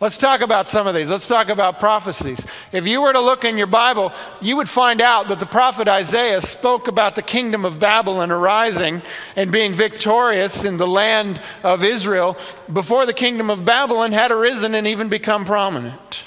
Let's 0.00 0.16
talk 0.16 0.40
about 0.40 0.70
some 0.70 0.86
of 0.86 0.94
these. 0.94 1.10
Let's 1.10 1.28
talk 1.28 1.50
about 1.50 1.78
prophecies. 1.78 2.46
If 2.72 2.86
you 2.86 3.02
were 3.02 3.12
to 3.12 3.20
look 3.20 3.44
in 3.44 3.58
your 3.58 3.66
Bible, 3.66 4.14
you 4.40 4.56
would 4.56 4.68
find 4.68 5.02
out 5.02 5.28
that 5.28 5.40
the 5.40 5.46
prophet 5.46 5.88
Isaiah 5.88 6.40
spoke 6.40 6.88
about 6.88 7.16
the 7.16 7.22
kingdom 7.22 7.66
of 7.66 7.78
Babylon 7.78 8.30
arising 8.30 9.02
and 9.36 9.52
being 9.52 9.74
victorious 9.74 10.64
in 10.64 10.78
the 10.78 10.86
land 10.86 11.42
of 11.62 11.84
Israel 11.84 12.38
before 12.72 13.04
the 13.04 13.12
kingdom 13.12 13.50
of 13.50 13.66
Babylon 13.66 14.12
had 14.12 14.32
arisen 14.32 14.74
and 14.74 14.86
even 14.86 15.10
become 15.10 15.44
prominent. 15.44 16.22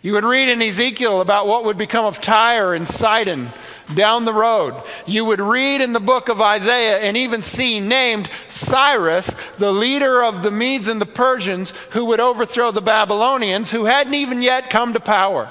You 0.00 0.12
would 0.12 0.24
read 0.24 0.48
in 0.48 0.62
Ezekiel 0.62 1.20
about 1.20 1.48
what 1.48 1.64
would 1.64 1.76
become 1.76 2.04
of 2.04 2.20
Tyre 2.20 2.74
and 2.74 2.86
Sidon 2.86 3.52
down 3.94 4.24
the 4.24 4.34
road. 4.34 4.74
You 5.06 5.24
would 5.24 5.40
read 5.40 5.80
in 5.80 5.92
the 5.92 6.00
book 6.00 6.28
of 6.28 6.40
Isaiah 6.40 6.98
and 6.98 7.16
even 7.16 7.42
see 7.42 7.80
named 7.80 8.30
Cyrus, 8.48 9.34
the 9.58 9.72
leader 9.72 10.22
of 10.22 10.42
the 10.42 10.50
Medes 10.50 10.88
and 10.88 11.00
the 11.00 11.06
Persians, 11.06 11.72
who 11.90 12.04
would 12.06 12.20
overthrow 12.20 12.70
the 12.70 12.80
Babylonians, 12.80 13.70
who 13.70 13.84
hadn't 13.86 14.14
even 14.14 14.42
yet 14.42 14.70
come 14.70 14.92
to 14.92 15.00
power. 15.00 15.50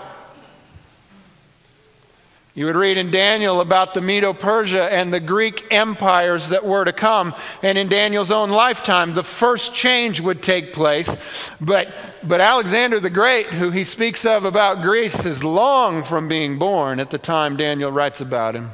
You 2.58 2.66
would 2.66 2.76
read 2.76 2.98
in 2.98 3.12
Daniel 3.12 3.62
about 3.62 3.94
the 3.94 4.02
Medo 4.02 4.34
Persia 4.34 4.92
and 4.92 5.14
the 5.14 5.20
Greek 5.20 5.68
empires 5.70 6.50
that 6.50 6.66
were 6.66 6.86
to 6.86 6.92
come. 6.92 7.36
And 7.62 7.78
in 7.78 7.88
Daniel's 7.88 8.32
own 8.32 8.50
lifetime, 8.50 9.14
the 9.14 9.22
first 9.22 9.76
change 9.76 10.22
would 10.22 10.42
take 10.42 10.74
place. 10.74 11.16
But, 11.62 11.94
but 12.24 12.42
Alexander 12.42 13.00
the 13.00 13.12
Great, 13.12 13.46
who 13.46 13.70
he 13.70 13.84
speaks 13.84 14.26
of 14.26 14.44
about 14.44 14.82
Greece, 14.82 15.24
is 15.24 15.44
long 15.44 16.02
from 16.02 16.28
being 16.28 16.58
born 16.58 17.00
at 17.00 17.12
the 17.12 17.20
time 17.20 17.58
Daniel 17.58 17.92
writes 17.92 18.22
about 18.22 18.56
him. 18.56 18.72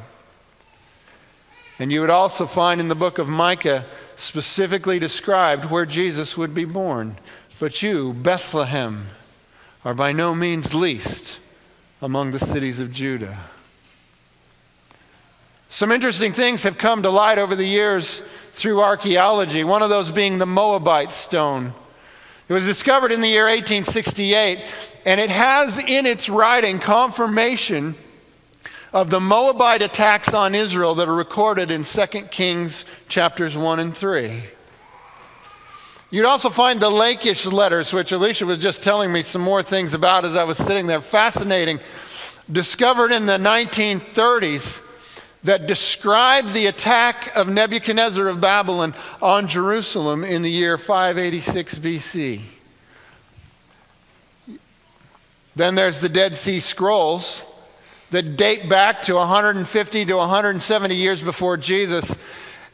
And 1.77 1.91
you 1.91 1.99
would 1.99 2.09
also 2.09 2.45
find 2.45 2.79
in 2.79 2.87
the 2.87 2.95
book 2.95 3.17
of 3.17 3.27
Micah 3.27 3.83
specifically 4.15 4.97
described 4.97 5.65
where 5.65 5.85
Jesus 5.85 6.37
would 6.37 6.53
be 6.53 6.63
born. 6.63 7.17
But 7.59 7.81
you, 7.81 8.13
Bethlehem, 8.13 9.07
are 9.83 9.93
by 9.93 10.13
no 10.13 10.33
means 10.33 10.73
least 10.73 11.39
among 12.01 12.31
the 12.31 12.39
cities 12.39 12.79
of 12.79 12.93
Judah. 12.93 13.39
Some 15.73 15.91
interesting 15.91 16.33
things 16.33 16.61
have 16.61 16.77
come 16.77 17.01
to 17.01 17.09
light 17.09 17.39
over 17.39 17.55
the 17.55 17.65
years 17.65 18.21
through 18.51 18.79
archaeology, 18.79 19.63
one 19.63 19.81
of 19.81 19.89
those 19.89 20.11
being 20.11 20.37
the 20.37 20.45
Moabite 20.45 21.11
stone. 21.11 21.73
It 22.47 22.53
was 22.53 22.63
discovered 22.63 23.11
in 23.11 23.21
the 23.21 23.27
year 23.27 23.45
1868, 23.45 24.63
and 25.03 25.19
it 25.19 25.31
has 25.31 25.79
in 25.79 26.05
its 26.05 26.29
writing 26.29 26.77
confirmation 26.77 27.95
of 28.93 29.09
the 29.09 29.19
Moabite 29.19 29.81
attacks 29.81 30.31
on 30.31 30.53
Israel 30.53 30.93
that 30.93 31.09
are 31.09 31.15
recorded 31.15 31.71
in 31.71 31.85
2 31.85 32.05
Kings 32.29 32.85
chapters 33.09 33.57
1 33.57 33.79
and 33.79 33.97
3. 33.97 34.43
You'd 36.11 36.25
also 36.25 36.51
find 36.51 36.79
the 36.79 36.91
Lachish 36.91 37.47
letters, 37.47 37.91
which 37.91 38.11
Alicia 38.11 38.45
was 38.45 38.59
just 38.59 38.83
telling 38.83 39.11
me 39.11 39.23
some 39.23 39.41
more 39.41 39.63
things 39.63 39.95
about 39.95 40.23
as 40.23 40.35
I 40.35 40.43
was 40.43 40.59
sitting 40.59 40.85
there. 40.85 41.01
Fascinating. 41.01 41.79
Discovered 42.51 43.11
in 43.11 43.25
the 43.25 43.39
1930s 43.39 44.83
that 45.43 45.67
describe 45.67 46.49
the 46.49 46.67
attack 46.67 47.35
of 47.35 47.49
Nebuchadnezzar 47.49 48.27
of 48.27 48.39
Babylon 48.39 48.93
on 49.21 49.47
Jerusalem 49.47 50.23
in 50.23 50.41
the 50.41 50.51
year 50.51 50.77
586 50.77 51.77
BC. 51.79 52.41
Then 55.55 55.75
there's 55.75 55.99
the 55.99 56.09
Dead 56.09 56.35
Sea 56.35 56.59
Scrolls 56.59 57.43
that 58.11 58.37
date 58.37 58.69
back 58.69 59.01
to 59.03 59.15
150 59.15 60.05
to 60.05 60.15
170 60.15 60.95
years 60.95 61.21
before 61.21 61.57
Jesus 61.57 62.17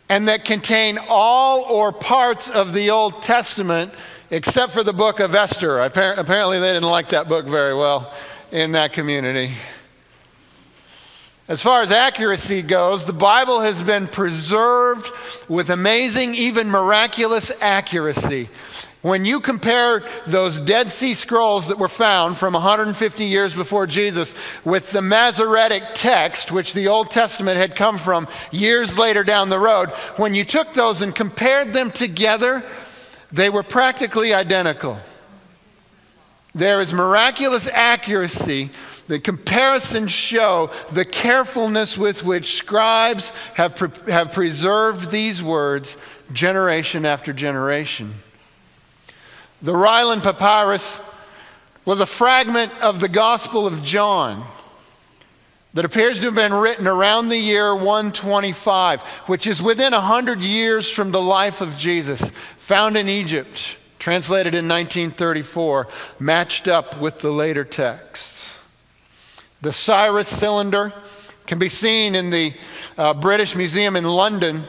and 0.09 0.27
that 0.27 0.43
contain 0.45 0.99
all 1.07 1.61
or 1.63 1.91
parts 1.91 2.49
of 2.49 2.73
the 2.73 2.89
Old 2.89 3.21
Testament 3.21 3.93
except 4.31 4.73
for 4.73 4.83
the 4.83 4.93
book 4.93 5.19
of 5.19 5.33
Esther. 5.33 5.79
Apparently, 5.79 6.59
they 6.59 6.73
didn't 6.73 6.89
like 6.89 7.09
that 7.09 7.27
book 7.27 7.45
very 7.45 7.75
well 7.75 8.13
in 8.51 8.73
that 8.73 8.93
community. 8.93 9.53
As 11.49 11.63
far 11.63 11.81
as 11.81 11.89
accuracy 11.89 12.61
goes, 12.61 13.05
the 13.05 13.11
Bible 13.11 13.61
has 13.61 13.81
been 13.81 14.05
preserved 14.05 15.11
with 15.49 15.71
amazing, 15.71 16.35
even 16.35 16.69
miraculous 16.69 17.51
accuracy. 17.59 18.49
When 19.01 19.25
you 19.25 19.39
compare 19.39 20.03
those 20.27 20.59
Dead 20.59 20.91
Sea 20.91 21.15
Scrolls 21.15 21.69
that 21.69 21.79
were 21.79 21.87
found 21.87 22.37
from 22.37 22.53
150 22.53 23.25
years 23.25 23.55
before 23.55 23.87
Jesus 23.87 24.35
with 24.63 24.91
the 24.91 25.01
Masoretic 25.01 25.81
text, 25.95 26.51
which 26.51 26.73
the 26.73 26.87
Old 26.87 27.09
Testament 27.09 27.57
had 27.57 27.75
come 27.75 27.97
from 27.97 28.27
years 28.51 28.95
later 28.95 29.23
down 29.23 29.49
the 29.49 29.57
road, 29.57 29.89
when 30.17 30.35
you 30.35 30.45
took 30.45 30.75
those 30.75 31.01
and 31.01 31.15
compared 31.15 31.73
them 31.73 31.89
together, 31.89 32.63
they 33.31 33.49
were 33.49 33.63
practically 33.63 34.35
identical. 34.35 34.99
There 36.53 36.79
is 36.79 36.93
miraculous 36.93 37.67
accuracy 37.67 38.69
the 39.09 39.19
comparisons 39.19 40.11
show 40.11 40.69
the 40.91 41.03
carefulness 41.03 41.97
with 41.97 42.23
which 42.23 42.57
scribes 42.57 43.31
have, 43.55 43.75
pre- 43.75 44.13
have 44.13 44.31
preserved 44.31 45.09
these 45.09 45.41
words 45.41 45.97
generation 46.31 47.07
after 47.07 47.33
generation. 47.33 48.13
The 49.63 49.75
Ryland 49.75 50.21
Papyrus 50.21 51.01
was 51.85 51.99
a 51.99 52.05
fragment 52.05 52.71
of 52.81 52.99
the 52.99 53.09
Gospel 53.09 53.65
of 53.65 53.83
John 53.83 54.45
that 55.73 55.85
appears 55.85 56.19
to 56.19 56.27
have 56.27 56.35
been 56.35 56.53
written 56.53 56.87
around 56.87 57.29
the 57.29 57.37
year 57.37 57.73
125, 57.73 59.01
which 59.25 59.47
is 59.47 59.59
within 59.59 59.93
100 59.93 60.39
years 60.41 60.87
from 60.87 61.09
the 61.09 61.21
life 61.21 61.61
of 61.61 61.75
Jesus, 61.75 62.29
found 62.57 62.95
in 62.95 63.09
Egypt, 63.09 63.75
translated 63.97 64.53
in 64.53 64.67
1934, 64.67 65.87
matched 66.19 66.67
up 66.67 67.01
with 67.01 67.21
the 67.21 67.31
later 67.31 67.65
texts. 67.65 68.58
The 69.61 69.73
Cyrus 69.73 70.29
cylinder 70.29 70.93
can 71.45 71.59
be 71.59 71.67
seen 71.67 72.15
in 72.15 72.29
the 72.29 72.53
uh, 72.97 73.13
British 73.13 73.55
Museum 73.55 73.95
in 73.95 74.05
London. 74.05 74.63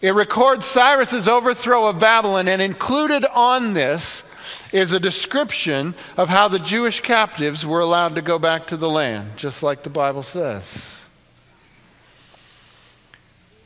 It 0.00 0.10
records 0.10 0.66
Cyrus's 0.66 1.26
overthrow 1.26 1.86
of 1.86 1.98
Babylon, 1.98 2.46
and 2.48 2.60
included 2.60 3.24
on 3.24 3.72
this 3.72 4.28
is 4.72 4.92
a 4.92 5.00
description 5.00 5.94
of 6.16 6.28
how 6.28 6.48
the 6.48 6.58
Jewish 6.58 7.00
captives 7.00 7.64
were 7.64 7.80
allowed 7.80 8.14
to 8.16 8.22
go 8.22 8.38
back 8.38 8.66
to 8.66 8.76
the 8.76 8.88
land, 8.88 9.36
just 9.36 9.62
like 9.62 9.82
the 9.82 9.90
Bible 9.90 10.22
says. 10.22 10.97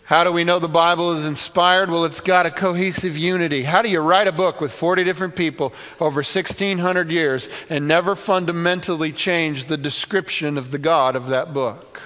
How 0.04 0.24
do 0.24 0.32
we 0.32 0.44
know 0.44 0.58
the 0.58 0.68
Bible 0.68 1.12
is 1.12 1.24
inspired? 1.24 1.88
Well, 1.88 2.04
it's 2.04 2.20
got 2.20 2.44
a 2.44 2.50
cohesive 2.50 3.16
unity. 3.16 3.62
How 3.62 3.82
do 3.82 3.88
you 3.88 4.00
write 4.00 4.26
a 4.26 4.32
book 4.32 4.60
with 4.60 4.72
40 4.72 5.04
different 5.04 5.36
people 5.36 5.72
over 6.00 6.18
1,600 6.18 7.10
years 7.10 7.48
and 7.70 7.86
never 7.86 8.14
fundamentally 8.14 9.12
change 9.12 9.66
the 9.66 9.76
description 9.76 10.58
of 10.58 10.70
the 10.70 10.78
God 10.78 11.14
of 11.14 11.28
that 11.28 11.54
book? 11.54 12.02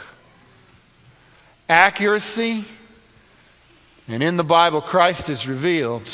Accuracy, 1.69 2.65
and 4.07 4.23
in 4.23 4.37
the 4.37 4.45
Bible, 4.45 4.81
Christ 4.81 5.29
is 5.29 5.49
revealed. 5.49 6.09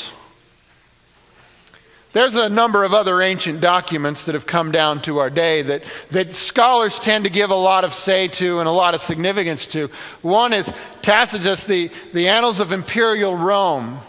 There's 2.13 2.35
a 2.35 2.47
number 2.47 2.83
of 2.83 2.93
other 2.93 3.23
ancient 3.23 3.59
documents 3.59 4.25
that 4.25 4.35
have 4.35 4.45
come 4.45 4.71
down 4.71 5.01
to 5.01 5.17
our 5.17 5.31
day 5.31 5.63
that, 5.63 5.83
that 6.11 6.35
scholars 6.35 6.99
tend 6.99 7.23
to 7.23 7.31
give 7.31 7.49
a 7.49 7.55
lot 7.55 7.83
of 7.83 7.91
say 7.91 8.27
to 8.29 8.59
and 8.59 8.69
a 8.69 8.71
lot 8.71 8.93
of 8.93 9.01
significance 9.01 9.65
to. 9.67 9.89
One 10.21 10.53
is 10.53 10.71
Tacitus, 11.01 11.65
the, 11.65 11.89
the 12.13 12.27
Annals 12.27 12.59
of 12.59 12.71
Imperial 12.71 13.35
Rome. 13.35 13.99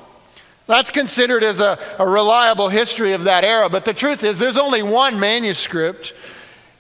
That's 0.67 0.91
considered 0.91 1.43
as 1.43 1.61
a, 1.61 1.79
a 1.99 2.07
reliable 2.07 2.69
history 2.69 3.15
of 3.15 3.25
that 3.25 3.43
era, 3.43 3.71
but 3.71 3.87
the 3.87 3.95
truth 3.95 4.23
is 4.23 4.39
there's 4.39 4.59
only 4.59 4.83
one 4.83 5.19
manuscript, 5.19 6.13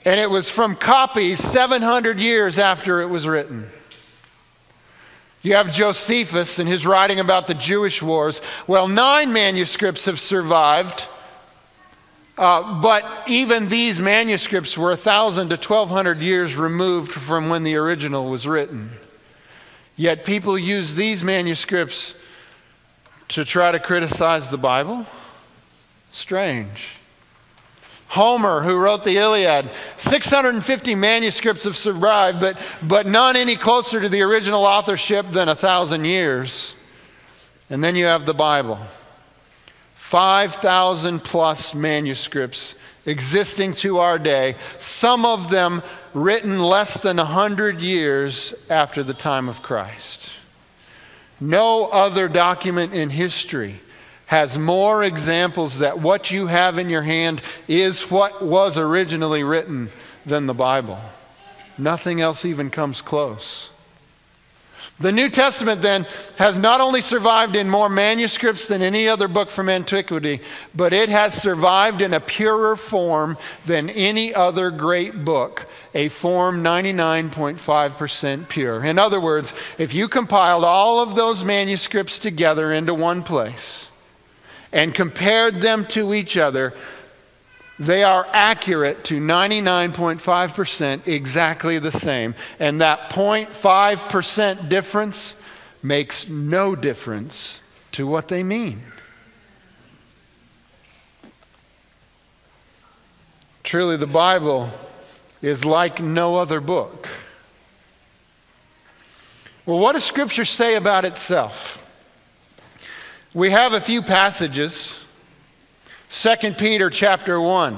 and 0.04 0.20
it 0.20 0.28
was 0.28 0.50
from 0.50 0.74
copies 0.74 1.38
700 1.38 2.20
years 2.20 2.58
after 2.58 3.00
it 3.00 3.08
was 3.08 3.26
written. 3.26 3.68
You 5.40 5.54
have 5.54 5.72
Josephus 5.72 6.58
and 6.58 6.68
his 6.68 6.86
writing 6.86 7.18
about 7.18 7.46
the 7.46 7.54
Jewish 7.54 8.02
wars. 8.02 8.42
Well, 8.66 8.88
nine 8.88 9.32
manuscripts 9.32 10.04
have 10.04 10.20
survived 10.20 11.08
uh, 12.36 12.80
but 12.80 13.28
even 13.28 13.68
these 13.68 14.00
manuscripts 14.00 14.76
were 14.76 14.88
1,000 14.88 15.50
to 15.50 15.56
1,200 15.56 16.18
years 16.18 16.56
removed 16.56 17.12
from 17.12 17.48
when 17.48 17.62
the 17.62 17.76
original 17.76 18.28
was 18.28 18.46
written. 18.46 18.90
Yet 19.96 20.24
people 20.24 20.58
use 20.58 20.94
these 20.96 21.22
manuscripts 21.22 22.16
to 23.28 23.44
try 23.44 23.70
to 23.70 23.78
criticize 23.78 24.48
the 24.48 24.58
Bible? 24.58 25.06
Strange. 26.10 26.96
Homer, 28.08 28.62
who 28.62 28.76
wrote 28.76 29.04
the 29.04 29.16
Iliad, 29.16 29.68
650 29.96 30.94
manuscripts 30.94 31.64
have 31.64 31.76
survived, 31.76 32.38
but, 32.38 32.58
but 32.82 33.06
none 33.06 33.36
any 33.36 33.56
closer 33.56 34.00
to 34.00 34.08
the 34.08 34.22
original 34.22 34.64
authorship 34.64 35.30
than 35.30 35.48
a 35.48 35.54
thousand 35.54 36.04
years. 36.04 36.74
And 37.70 37.82
then 37.82 37.96
you 37.96 38.04
have 38.04 38.24
the 38.24 38.34
Bible. 38.34 38.78
5,000 40.04 41.24
plus 41.24 41.74
manuscripts 41.74 42.74
existing 43.06 43.72
to 43.72 43.98
our 43.98 44.18
day, 44.18 44.54
some 44.78 45.24
of 45.24 45.48
them 45.48 45.82
written 46.12 46.60
less 46.60 47.00
than 47.00 47.16
100 47.16 47.80
years 47.80 48.54
after 48.68 49.02
the 49.02 49.14
time 49.14 49.48
of 49.48 49.62
Christ. 49.62 50.30
No 51.40 51.86
other 51.86 52.28
document 52.28 52.92
in 52.92 53.08
history 53.08 53.76
has 54.26 54.58
more 54.58 55.02
examples 55.02 55.78
that 55.78 55.98
what 55.98 56.30
you 56.30 56.48
have 56.48 56.78
in 56.78 56.90
your 56.90 57.02
hand 57.02 57.40
is 57.66 58.10
what 58.10 58.44
was 58.44 58.76
originally 58.76 59.42
written 59.42 59.88
than 60.26 60.46
the 60.46 60.54
Bible. 60.54 61.00
Nothing 61.78 62.20
else 62.20 62.44
even 62.44 62.68
comes 62.68 63.00
close. 63.00 63.70
The 65.00 65.10
New 65.10 65.28
Testament 65.28 65.82
then 65.82 66.06
has 66.36 66.56
not 66.56 66.80
only 66.80 67.00
survived 67.00 67.56
in 67.56 67.68
more 67.68 67.88
manuscripts 67.88 68.68
than 68.68 68.80
any 68.80 69.08
other 69.08 69.26
book 69.26 69.50
from 69.50 69.68
antiquity, 69.68 70.40
but 70.72 70.92
it 70.92 71.08
has 71.08 71.34
survived 71.34 72.00
in 72.00 72.14
a 72.14 72.20
purer 72.20 72.76
form 72.76 73.36
than 73.66 73.90
any 73.90 74.32
other 74.32 74.70
great 74.70 75.24
book, 75.24 75.66
a 75.94 76.08
form 76.08 76.62
99.5% 76.62 78.48
pure. 78.48 78.84
In 78.84 79.00
other 79.00 79.20
words, 79.20 79.52
if 79.78 79.92
you 79.92 80.06
compiled 80.06 80.64
all 80.64 81.00
of 81.00 81.16
those 81.16 81.44
manuscripts 81.44 82.20
together 82.20 82.72
into 82.72 82.94
one 82.94 83.24
place 83.24 83.90
and 84.72 84.94
compared 84.94 85.60
them 85.60 85.86
to 85.86 86.14
each 86.14 86.36
other, 86.36 86.72
they 87.78 88.04
are 88.04 88.26
accurate 88.32 89.04
to 89.04 89.20
99.5% 89.20 91.08
exactly 91.08 91.78
the 91.78 91.90
same. 91.90 92.34
And 92.58 92.80
that 92.80 93.10
0.5% 93.10 94.68
difference 94.68 95.36
makes 95.82 96.28
no 96.28 96.76
difference 96.76 97.60
to 97.92 98.06
what 98.06 98.28
they 98.28 98.42
mean. 98.42 98.82
Truly, 103.64 103.96
the 103.96 104.06
Bible 104.06 104.70
is 105.42 105.64
like 105.64 106.00
no 106.00 106.36
other 106.36 106.60
book. 106.60 107.08
Well, 109.66 109.78
what 109.78 109.92
does 109.92 110.04
Scripture 110.04 110.44
say 110.44 110.76
about 110.76 111.04
itself? 111.04 111.80
We 113.32 113.50
have 113.50 113.72
a 113.72 113.80
few 113.80 114.02
passages 114.02 115.03
2 116.14 116.52
Peter 116.52 116.90
chapter 116.90 117.40
1, 117.40 117.76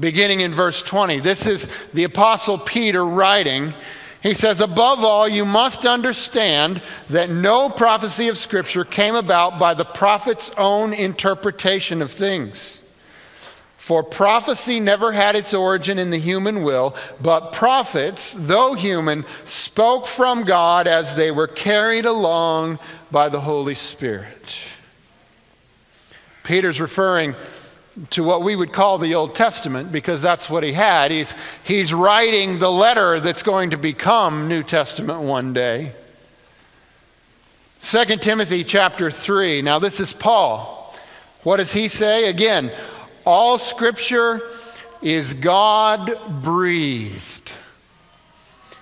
beginning 0.00 0.40
in 0.40 0.52
verse 0.52 0.82
20. 0.82 1.20
This 1.20 1.46
is 1.46 1.68
the 1.92 2.04
Apostle 2.04 2.56
Peter 2.56 3.04
writing. 3.04 3.74
He 4.22 4.32
says, 4.32 4.62
Above 4.62 5.04
all, 5.04 5.28
you 5.28 5.44
must 5.44 5.84
understand 5.84 6.80
that 7.10 7.28
no 7.28 7.68
prophecy 7.68 8.28
of 8.28 8.38
Scripture 8.38 8.84
came 8.84 9.14
about 9.14 9.58
by 9.58 9.74
the 9.74 9.84
prophet's 9.84 10.50
own 10.56 10.94
interpretation 10.94 12.00
of 12.00 12.10
things. 12.10 12.82
For 13.76 14.02
prophecy 14.02 14.80
never 14.80 15.12
had 15.12 15.36
its 15.36 15.52
origin 15.52 15.98
in 15.98 16.08
the 16.08 16.18
human 16.18 16.62
will, 16.62 16.96
but 17.20 17.52
prophets, 17.52 18.34
though 18.36 18.72
human, 18.72 19.26
spoke 19.44 20.06
from 20.06 20.44
God 20.44 20.86
as 20.86 21.14
they 21.14 21.30
were 21.30 21.46
carried 21.46 22.06
along 22.06 22.78
by 23.10 23.28
the 23.28 23.42
Holy 23.42 23.74
Spirit. 23.74 24.56
Peter's 26.50 26.80
referring 26.80 27.36
to 28.10 28.24
what 28.24 28.42
we 28.42 28.56
would 28.56 28.72
call 28.72 28.98
the 28.98 29.14
Old 29.14 29.36
Testament 29.36 29.92
because 29.92 30.20
that's 30.20 30.50
what 30.50 30.64
he 30.64 30.72
had. 30.72 31.12
He's, 31.12 31.32
he's 31.62 31.94
writing 31.94 32.58
the 32.58 32.72
letter 32.72 33.20
that's 33.20 33.44
going 33.44 33.70
to 33.70 33.78
become 33.78 34.48
New 34.48 34.64
Testament 34.64 35.20
one 35.20 35.52
day. 35.52 35.92
2 37.82 38.04
Timothy 38.16 38.64
chapter 38.64 39.12
3. 39.12 39.62
Now, 39.62 39.78
this 39.78 40.00
is 40.00 40.12
Paul. 40.12 40.92
What 41.44 41.58
does 41.58 41.72
he 41.72 41.86
say? 41.86 42.28
Again, 42.28 42.72
all 43.24 43.56
scripture 43.56 44.42
is 45.00 45.34
God 45.34 46.42
breathed. 46.42 47.52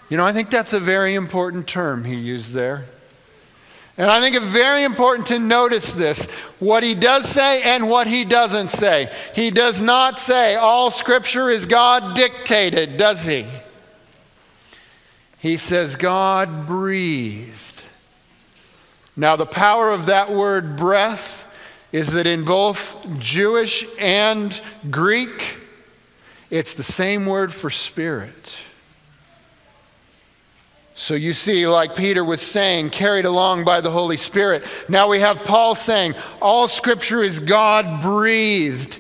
You 0.09 0.17
know, 0.17 0.25
I 0.25 0.33
think 0.33 0.49
that's 0.49 0.73
a 0.73 0.81
very 0.81 1.13
important 1.13 1.67
term 1.67 2.07
he 2.07 2.15
used 2.15 2.55
there. 2.55 2.87
And 3.99 4.09
I 4.09 4.21
think 4.21 4.37
it's 4.37 4.47
very 4.47 4.85
important 4.85 5.27
to 5.27 5.41
notice 5.41 5.93
this 5.93 6.27
what 6.61 6.85
he 6.85 6.95
does 6.95 7.29
say 7.29 7.63
and 7.63 7.91
what 7.91 8.07
he 8.07 8.25
doesn't 8.25 8.71
say. 8.71 9.13
He 9.35 9.51
does 9.51 9.81
not 9.81 10.21
say 10.21 10.55
all 10.55 10.93
scripture 10.93 11.51
is 11.51 11.67
God 11.67 12.15
dictated, 12.15 12.97
does 12.97 13.25
he? 13.25 13.45
He 15.41 15.57
says 15.57 15.97
God 15.97 16.67
breathed. 16.67 17.83
Now, 19.17 19.35
the 19.35 19.47
power 19.47 19.91
of 19.91 20.07
that 20.07 20.31
word 20.31 20.77
breath 20.77 21.45
is 21.91 22.13
that 22.13 22.27
in 22.27 22.45
both 22.45 22.97
Jewish 23.19 23.85
and 23.99 24.61
Greek, 24.91 25.57
it's 26.51 26.75
the 26.75 26.85
same 26.85 27.27
word 27.27 27.53
for 27.53 27.69
spirit. 27.69 28.53
So 30.99 31.15
you 31.15 31.33
see, 31.33 31.65
like 31.69 31.95
Peter 31.95 32.25
was 32.25 32.43
saying, 32.43 32.91
carried 32.91 33.25
along 33.25 33.65
by 33.65 33.81
the 33.81 33.91
Holy 33.91 34.17
Spirit. 34.17 34.65
Now 34.89 35.09
we 35.09 35.21
have 35.21 35.45
Paul 35.45 35.77
saying, 35.77 36.17
all 36.43 36.67
scripture 36.67 37.23
is 37.23 37.39
God 37.39 38.03
breathed. 38.03 38.99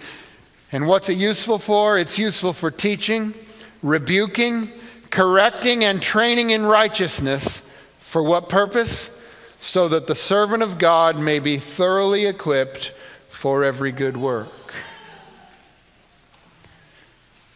And 0.70 0.86
what's 0.86 1.08
it 1.08 1.18
useful 1.18 1.58
for? 1.58 1.98
It's 1.98 2.16
useful 2.16 2.52
for 2.52 2.70
teaching, 2.70 3.34
rebuking, 3.82 4.70
correcting, 5.10 5.82
and 5.82 6.00
training 6.00 6.50
in 6.50 6.64
righteousness. 6.64 7.62
For 7.98 8.22
what 8.22 8.48
purpose? 8.48 9.10
So 9.58 9.88
that 9.88 10.06
the 10.06 10.14
servant 10.14 10.62
of 10.62 10.78
God 10.78 11.18
may 11.18 11.40
be 11.40 11.58
thoroughly 11.58 12.26
equipped 12.26 12.92
for 13.28 13.64
every 13.64 13.90
good 13.90 14.16
work. 14.16 14.46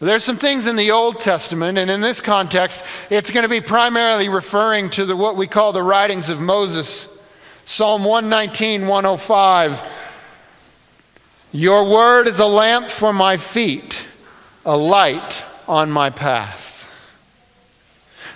There's 0.03 0.23
some 0.23 0.37
things 0.37 0.67
in 0.67 0.75
the 0.75 0.91
Old 0.91 1.19
Testament, 1.19 1.77
and 1.77 1.89
in 1.89 2.01
this 2.01 2.19
context, 2.19 2.83
it's 3.09 3.31
going 3.31 3.43
to 3.43 3.49
be 3.49 3.61
primarily 3.61 4.27
referring 4.27 4.89
to 4.91 5.05
the, 5.05 5.15
what 5.15 5.37
we 5.37 5.47
call 5.47 5.71
the 5.71 5.81
writings 5.81 6.29
of 6.29 6.41
Moses. 6.41 7.07
Psalm 7.65 8.03
119, 8.03 8.85
105. 8.85 9.91
Your 11.53 11.89
word 11.89 12.27
is 12.27 12.39
a 12.39 12.45
lamp 12.45 12.89
for 12.89 13.13
my 13.13 13.37
feet, 13.37 14.05
a 14.65 14.75
light 14.75 15.43
on 15.67 15.89
my 15.89 16.09
path. 16.09 16.89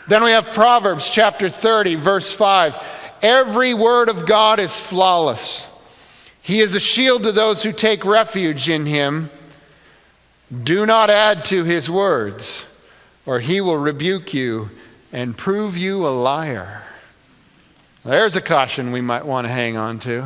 Then 0.07 0.23
we 0.23 0.31
have 0.31 0.53
Proverbs 0.53 1.09
chapter 1.09 1.49
30, 1.49 1.95
verse 1.95 2.31
5. 2.31 3.17
Every 3.21 3.73
word 3.73 4.07
of 4.07 4.25
God 4.25 4.61
is 4.61 4.79
flawless. 4.79 5.67
He 6.41 6.61
is 6.61 6.75
a 6.75 6.79
shield 6.79 7.23
to 7.23 7.33
those 7.33 7.63
who 7.63 7.73
take 7.73 8.05
refuge 8.05 8.69
in 8.69 8.85
him. 8.85 9.29
Do 10.51 10.85
not 10.85 11.09
add 11.09 11.43
to 11.45 11.63
his 11.63 11.89
words, 11.89 12.65
or 13.25 13.39
he 13.39 13.59
will 13.59 13.77
rebuke 13.77 14.33
you 14.33 14.69
and 15.11 15.37
prove 15.37 15.77
you 15.77 16.07
a 16.07 16.09
liar. 16.09 16.83
There's 18.05 18.37
a 18.37 18.41
caution 18.41 18.91
we 18.91 19.01
might 19.01 19.25
want 19.25 19.45
to 19.45 19.51
hang 19.51 19.75
on 19.75 19.99
to. 19.99 20.25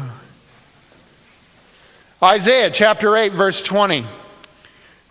Isaiah 2.21 2.69
chapter 2.69 3.17
8, 3.17 3.31
verse 3.31 3.63
20. 3.63 4.05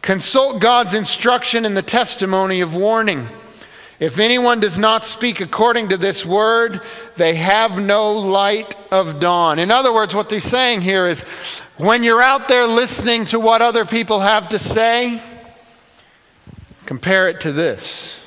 Consult 0.00 0.60
God's 0.60 0.94
instruction 0.94 1.64
in 1.64 1.74
the 1.74 1.82
testimony 1.82 2.60
of 2.60 2.76
warning. 2.76 3.26
If 4.00 4.18
anyone 4.18 4.60
does 4.60 4.78
not 4.78 5.04
speak 5.04 5.42
according 5.42 5.90
to 5.90 5.98
this 5.98 6.24
word, 6.24 6.80
they 7.16 7.34
have 7.34 7.78
no 7.78 8.12
light 8.14 8.74
of 8.90 9.20
dawn. 9.20 9.58
In 9.58 9.70
other 9.70 9.92
words, 9.92 10.14
what 10.14 10.30
they're 10.30 10.40
saying 10.40 10.80
here 10.80 11.06
is 11.06 11.22
when 11.76 12.02
you're 12.02 12.22
out 12.22 12.48
there 12.48 12.66
listening 12.66 13.26
to 13.26 13.38
what 13.38 13.60
other 13.60 13.84
people 13.84 14.20
have 14.20 14.48
to 14.48 14.58
say, 14.58 15.22
compare 16.86 17.28
it 17.28 17.42
to 17.42 17.52
this. 17.52 18.26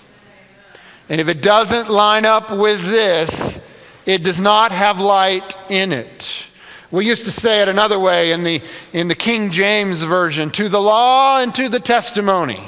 And 1.10 1.20
if 1.20 1.28
it 1.28 1.42
doesn't 1.42 1.90
line 1.90 2.26
up 2.26 2.52
with 2.52 2.84
this, 2.84 3.60
it 4.06 4.24
does 4.24 4.40
not 4.40 4.72
have 4.72 5.00
light 5.00 5.58
in 5.70 5.92
it. 5.92 6.46
We 6.92 7.08
used 7.08 7.26
to 7.26 7.32
say 7.32 7.64
it 7.64 7.68
another 7.68 8.00
way 8.00 8.32
in 8.32 8.44
the, 8.44 8.62
in 8.94 9.08
the 9.08 9.16
King 9.16 9.50
James 9.50 10.04
Version 10.04 10.52
to 10.52 10.70
the 10.70 10.80
law 10.80 11.40
and 11.40 11.54
to 11.56 11.68
the 11.68 11.80
testimony. 11.80 12.64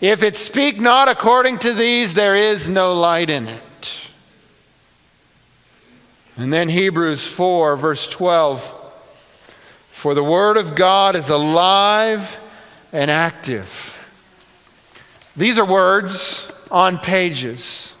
If 0.00 0.22
it 0.22 0.36
speak 0.36 0.78
not 0.78 1.08
according 1.08 1.58
to 1.60 1.72
these, 1.72 2.14
there 2.14 2.36
is 2.36 2.68
no 2.68 2.92
light 2.94 3.30
in 3.30 3.48
it. 3.48 3.62
And 6.36 6.52
then 6.52 6.68
Hebrews 6.68 7.26
4, 7.26 7.76
verse 7.76 8.06
12. 8.06 8.72
For 9.90 10.14
the 10.14 10.22
Word 10.22 10.58
of 10.58 10.74
God 10.74 11.16
is 11.16 11.30
alive 11.30 12.38
and 12.92 13.10
active. 13.10 13.92
These 15.34 15.58
are 15.58 15.64
words 15.64 16.46
on 16.70 16.98
pages, 16.98 17.94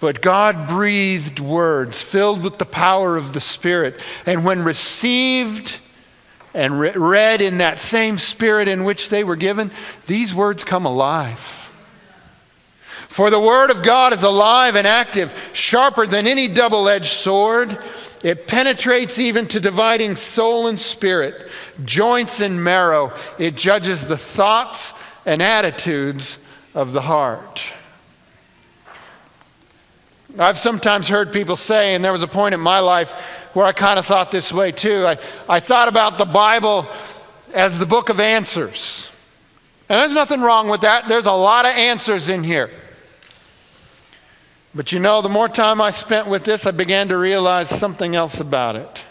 but 0.00 0.20
God 0.20 0.68
breathed 0.68 1.40
words 1.40 2.02
filled 2.02 2.42
with 2.42 2.58
the 2.58 2.66
power 2.66 3.16
of 3.16 3.32
the 3.32 3.40
Spirit. 3.40 4.00
And 4.26 4.44
when 4.44 4.62
received 4.62 5.78
and 6.54 6.80
re- 6.80 6.92
read 6.92 7.40
in 7.40 7.58
that 7.58 7.80
same 7.80 8.18
Spirit 8.18 8.68
in 8.68 8.84
which 8.84 9.08
they 9.08 9.24
were 9.24 9.36
given, 9.36 9.70
these 10.06 10.34
words 10.34 10.64
come 10.64 10.84
alive. 10.84 11.38
For 13.08 13.30
the 13.30 13.40
Word 13.40 13.70
of 13.70 13.82
God 13.82 14.12
is 14.12 14.22
alive 14.22 14.76
and 14.76 14.86
active, 14.86 15.50
sharper 15.52 16.06
than 16.06 16.26
any 16.26 16.48
double 16.48 16.88
edged 16.88 17.12
sword 17.12 17.78
it 18.22 18.46
penetrates 18.46 19.18
even 19.18 19.46
to 19.48 19.60
dividing 19.60 20.16
soul 20.16 20.66
and 20.66 20.78
spirit, 20.78 21.48
joints 21.84 22.40
and 22.40 22.62
marrow. 22.62 23.12
It 23.38 23.56
judges 23.56 24.06
the 24.06 24.18
thoughts 24.18 24.92
and 25.24 25.40
attitudes 25.40 26.38
of 26.74 26.92
the 26.92 27.00
heart. 27.00 27.62
I've 30.38 30.58
sometimes 30.58 31.08
heard 31.08 31.32
people 31.32 31.56
say, 31.56 31.94
and 31.94 32.04
there 32.04 32.12
was 32.12 32.22
a 32.22 32.28
point 32.28 32.54
in 32.54 32.60
my 32.60 32.80
life 32.80 33.12
where 33.52 33.66
I 33.66 33.72
kind 33.72 33.98
of 33.98 34.06
thought 34.06 34.30
this 34.30 34.52
way 34.52 34.72
too. 34.72 35.06
I, 35.06 35.18
I 35.48 35.60
thought 35.60 35.88
about 35.88 36.18
the 36.18 36.24
Bible 36.24 36.86
as 37.52 37.78
the 37.78 37.86
book 37.86 38.08
of 38.08 38.20
answers. 38.20 39.10
And 39.88 39.98
there's 39.98 40.12
nothing 40.12 40.40
wrong 40.40 40.68
with 40.68 40.82
that. 40.82 41.08
There's 41.08 41.26
a 41.26 41.32
lot 41.32 41.66
of 41.66 41.72
answers 41.72 42.28
in 42.28 42.44
here. 42.44 42.70
But 44.72 44.92
you 44.92 45.00
know, 45.00 45.20
the 45.20 45.28
more 45.28 45.48
time 45.48 45.80
I 45.80 45.90
spent 45.90 46.28
with 46.28 46.44
this, 46.44 46.64
I 46.64 46.70
began 46.70 47.08
to 47.08 47.18
realize 47.18 47.68
something 47.68 48.14
else 48.14 48.38
about 48.38 48.76
it. 48.76 49.04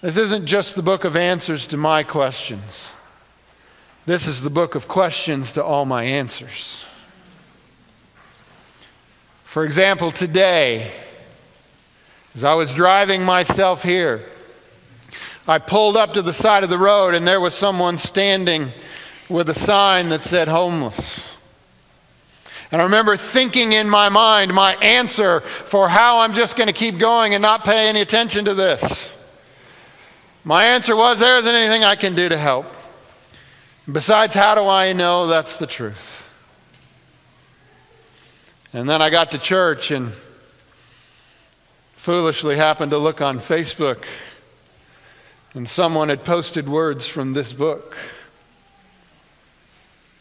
This 0.00 0.16
isn't 0.16 0.46
just 0.46 0.76
the 0.76 0.82
book 0.82 1.04
of 1.04 1.14
answers 1.14 1.66
to 1.68 1.76
my 1.76 2.02
questions, 2.02 2.90
this 4.06 4.26
is 4.26 4.42
the 4.42 4.50
book 4.50 4.74
of 4.74 4.88
questions 4.88 5.52
to 5.52 5.62
all 5.62 5.84
my 5.84 6.04
answers. 6.04 6.84
For 9.52 9.66
example, 9.66 10.10
today, 10.10 10.90
as 12.34 12.42
I 12.42 12.54
was 12.54 12.72
driving 12.72 13.22
myself 13.22 13.82
here, 13.82 14.24
I 15.46 15.58
pulled 15.58 15.94
up 15.94 16.14
to 16.14 16.22
the 16.22 16.32
side 16.32 16.64
of 16.64 16.70
the 16.70 16.78
road 16.78 17.12
and 17.12 17.28
there 17.28 17.38
was 17.38 17.54
someone 17.54 17.98
standing 17.98 18.70
with 19.28 19.50
a 19.50 19.54
sign 19.54 20.08
that 20.08 20.22
said 20.22 20.48
homeless. 20.48 21.28
And 22.70 22.80
I 22.80 22.84
remember 22.84 23.14
thinking 23.18 23.74
in 23.74 23.90
my 23.90 24.08
mind 24.08 24.54
my 24.54 24.74
answer 24.76 25.40
for 25.42 25.86
how 25.86 26.20
I'm 26.20 26.32
just 26.32 26.56
going 26.56 26.68
to 26.68 26.72
keep 26.72 26.96
going 26.96 27.34
and 27.34 27.42
not 27.42 27.62
pay 27.62 27.90
any 27.90 28.00
attention 28.00 28.46
to 28.46 28.54
this. 28.54 29.14
My 30.44 30.64
answer 30.64 30.96
was 30.96 31.18
there 31.18 31.36
isn't 31.36 31.54
anything 31.54 31.84
I 31.84 31.96
can 31.96 32.14
do 32.14 32.26
to 32.26 32.38
help. 32.38 32.74
Besides, 33.86 34.34
how 34.34 34.54
do 34.54 34.66
I 34.66 34.94
know 34.94 35.26
that's 35.26 35.58
the 35.58 35.66
truth? 35.66 36.21
And 38.74 38.88
then 38.88 39.02
I 39.02 39.10
got 39.10 39.32
to 39.32 39.38
church 39.38 39.90
and 39.90 40.12
foolishly 41.92 42.56
happened 42.56 42.90
to 42.92 42.98
look 42.98 43.20
on 43.20 43.38
Facebook, 43.38 44.04
and 45.54 45.68
someone 45.68 46.08
had 46.08 46.24
posted 46.24 46.68
words 46.68 47.06
from 47.06 47.34
this 47.34 47.52
book 47.52 47.96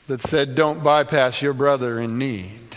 that 0.08 0.22
said, 0.22 0.54
Don't 0.54 0.84
bypass 0.84 1.42
your 1.42 1.54
brother 1.54 2.00
in 2.00 2.18
need. 2.18 2.76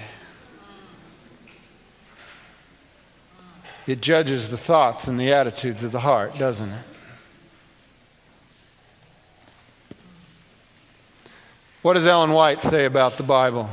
It 3.87 4.00
judges 4.00 4.50
the 4.50 4.56
thoughts 4.56 5.08
and 5.08 5.18
the 5.18 5.32
attitudes 5.32 5.82
of 5.82 5.92
the 5.92 6.00
heart, 6.00 6.38
doesn't 6.38 6.70
it? 6.70 6.84
What 11.82 11.94
does 11.94 12.06
Ellen 12.06 12.30
White 12.30 12.62
say 12.62 12.87
about 12.87 13.18
the 13.18 13.22
Bible? 13.24 13.68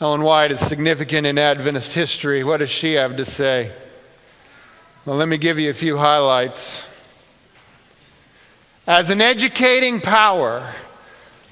Ellen 0.00 0.22
White 0.22 0.50
is 0.50 0.60
significant 0.60 1.26
in 1.26 1.36
Adventist 1.36 1.92
history. 1.92 2.42
What 2.42 2.56
does 2.58 2.70
she 2.70 2.94
have 2.94 3.16
to 3.16 3.26
say? 3.26 3.70
Well, 5.04 5.16
let 5.16 5.28
me 5.28 5.36
give 5.36 5.58
you 5.58 5.68
a 5.68 5.74
few 5.74 5.98
highlights. 5.98 6.86
As 8.86 9.10
an 9.10 9.20
educating 9.20 10.00
power, 10.00 10.72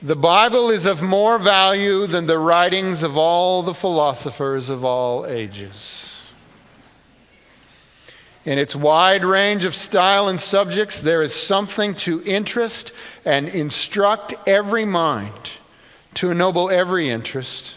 the 0.00 0.16
Bible 0.16 0.70
is 0.70 0.86
of 0.86 1.02
more 1.02 1.36
value 1.36 2.06
than 2.06 2.24
the 2.24 2.38
writings 2.38 3.02
of 3.02 3.18
all 3.18 3.62
the 3.62 3.74
philosophers 3.74 4.70
of 4.70 4.82
all 4.82 5.26
ages. 5.26 6.22
In 8.46 8.58
its 8.58 8.74
wide 8.74 9.26
range 9.26 9.64
of 9.64 9.74
style 9.74 10.26
and 10.26 10.40
subjects, 10.40 11.02
there 11.02 11.20
is 11.20 11.34
something 11.34 11.94
to 11.96 12.22
interest 12.24 12.92
and 13.26 13.46
instruct 13.46 14.32
every 14.46 14.86
mind, 14.86 15.50
to 16.14 16.30
ennoble 16.30 16.70
every 16.70 17.10
interest. 17.10 17.74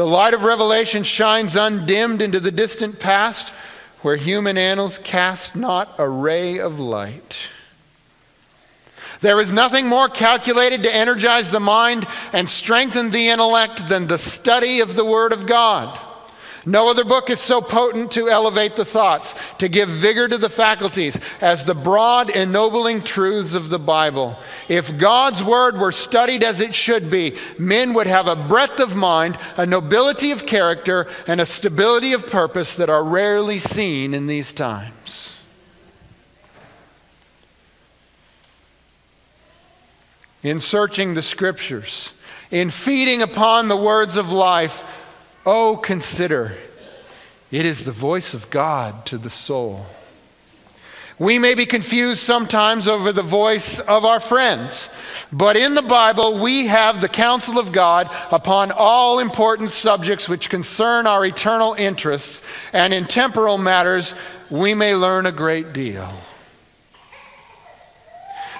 The 0.00 0.06
light 0.06 0.32
of 0.32 0.44
revelation 0.44 1.04
shines 1.04 1.56
undimmed 1.56 2.22
into 2.22 2.40
the 2.40 2.50
distant 2.50 2.98
past, 3.00 3.50
where 4.00 4.16
human 4.16 4.56
annals 4.56 4.96
cast 4.96 5.54
not 5.54 5.94
a 5.98 6.08
ray 6.08 6.58
of 6.58 6.78
light. 6.78 7.36
There 9.20 9.38
is 9.42 9.52
nothing 9.52 9.88
more 9.88 10.08
calculated 10.08 10.84
to 10.84 10.94
energize 10.94 11.50
the 11.50 11.60
mind 11.60 12.06
and 12.32 12.48
strengthen 12.48 13.10
the 13.10 13.28
intellect 13.28 13.90
than 13.90 14.06
the 14.06 14.16
study 14.16 14.80
of 14.80 14.96
the 14.96 15.04
Word 15.04 15.34
of 15.34 15.46
God. 15.46 16.00
No 16.66 16.90
other 16.90 17.04
book 17.04 17.30
is 17.30 17.40
so 17.40 17.60
potent 17.60 18.10
to 18.12 18.28
elevate 18.28 18.76
the 18.76 18.84
thoughts, 18.84 19.34
to 19.58 19.68
give 19.68 19.88
vigor 19.88 20.28
to 20.28 20.38
the 20.38 20.48
faculties, 20.48 21.18
as 21.40 21.64
the 21.64 21.74
broad, 21.74 22.30
ennobling 22.30 23.02
truths 23.02 23.54
of 23.54 23.70
the 23.70 23.78
Bible. 23.78 24.36
If 24.68 24.98
God's 24.98 25.42
Word 25.42 25.78
were 25.78 25.92
studied 25.92 26.44
as 26.44 26.60
it 26.60 26.74
should 26.74 27.10
be, 27.10 27.36
men 27.58 27.94
would 27.94 28.06
have 28.06 28.26
a 28.26 28.36
breadth 28.36 28.80
of 28.80 28.94
mind, 28.94 29.38
a 29.56 29.64
nobility 29.64 30.30
of 30.30 30.46
character, 30.46 31.06
and 31.26 31.40
a 31.40 31.46
stability 31.46 32.12
of 32.12 32.26
purpose 32.26 32.74
that 32.76 32.90
are 32.90 33.04
rarely 33.04 33.58
seen 33.58 34.12
in 34.14 34.26
these 34.26 34.52
times. 34.52 35.40
in 40.42 40.60
searching 40.60 41.14
the 41.14 41.22
scriptures, 41.22 42.12
in 42.50 42.70
feeding 42.70 43.22
upon 43.22 43.68
the 43.68 43.76
words 43.76 44.16
of 44.16 44.32
life, 44.32 44.84
oh, 45.44 45.76
consider 45.76 46.54
it 47.50 47.66
is 47.66 47.84
the 47.84 47.92
voice 47.92 48.34
of 48.34 48.50
God 48.50 49.04
to 49.06 49.18
the 49.18 49.30
soul. 49.30 49.86
We 51.18 51.38
may 51.38 51.54
be 51.54 51.66
confused 51.66 52.20
sometimes 52.20 52.88
over 52.88 53.12
the 53.12 53.22
voice 53.22 53.78
of 53.78 54.06
our 54.06 54.20
friends, 54.20 54.88
but 55.30 55.54
in 55.54 55.74
the 55.74 55.82
Bible 55.82 56.38
we 56.38 56.68
have 56.68 57.00
the 57.02 57.10
counsel 57.10 57.58
of 57.58 57.72
God 57.72 58.08
upon 58.30 58.72
all 58.72 59.18
important 59.18 59.70
subjects 59.70 60.30
which 60.30 60.48
concern 60.48 61.06
our 61.06 61.26
eternal 61.26 61.74
interests, 61.74 62.40
and 62.72 62.94
in 62.94 63.04
temporal 63.04 63.58
matters 63.58 64.14
we 64.48 64.72
may 64.72 64.94
learn 64.94 65.26
a 65.26 65.32
great 65.32 65.74
deal. 65.74 66.10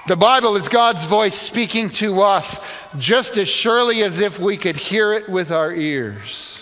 The 0.07 0.17
Bible 0.17 0.57
is 0.57 0.69
God's 0.69 1.05
voice 1.05 1.35
speaking 1.35 1.89
to 1.91 2.21
us 2.21 2.61
just 2.99 3.39
as 3.39 3.49
surely 3.49 4.03
as 4.03 4.21
if 4.21 4.39
we 4.39 4.59
could 4.59 4.77
hear 4.77 5.15
it 5.15 5.31
with 5.31 5.51
our 5.51 5.73
ears. 5.73 6.60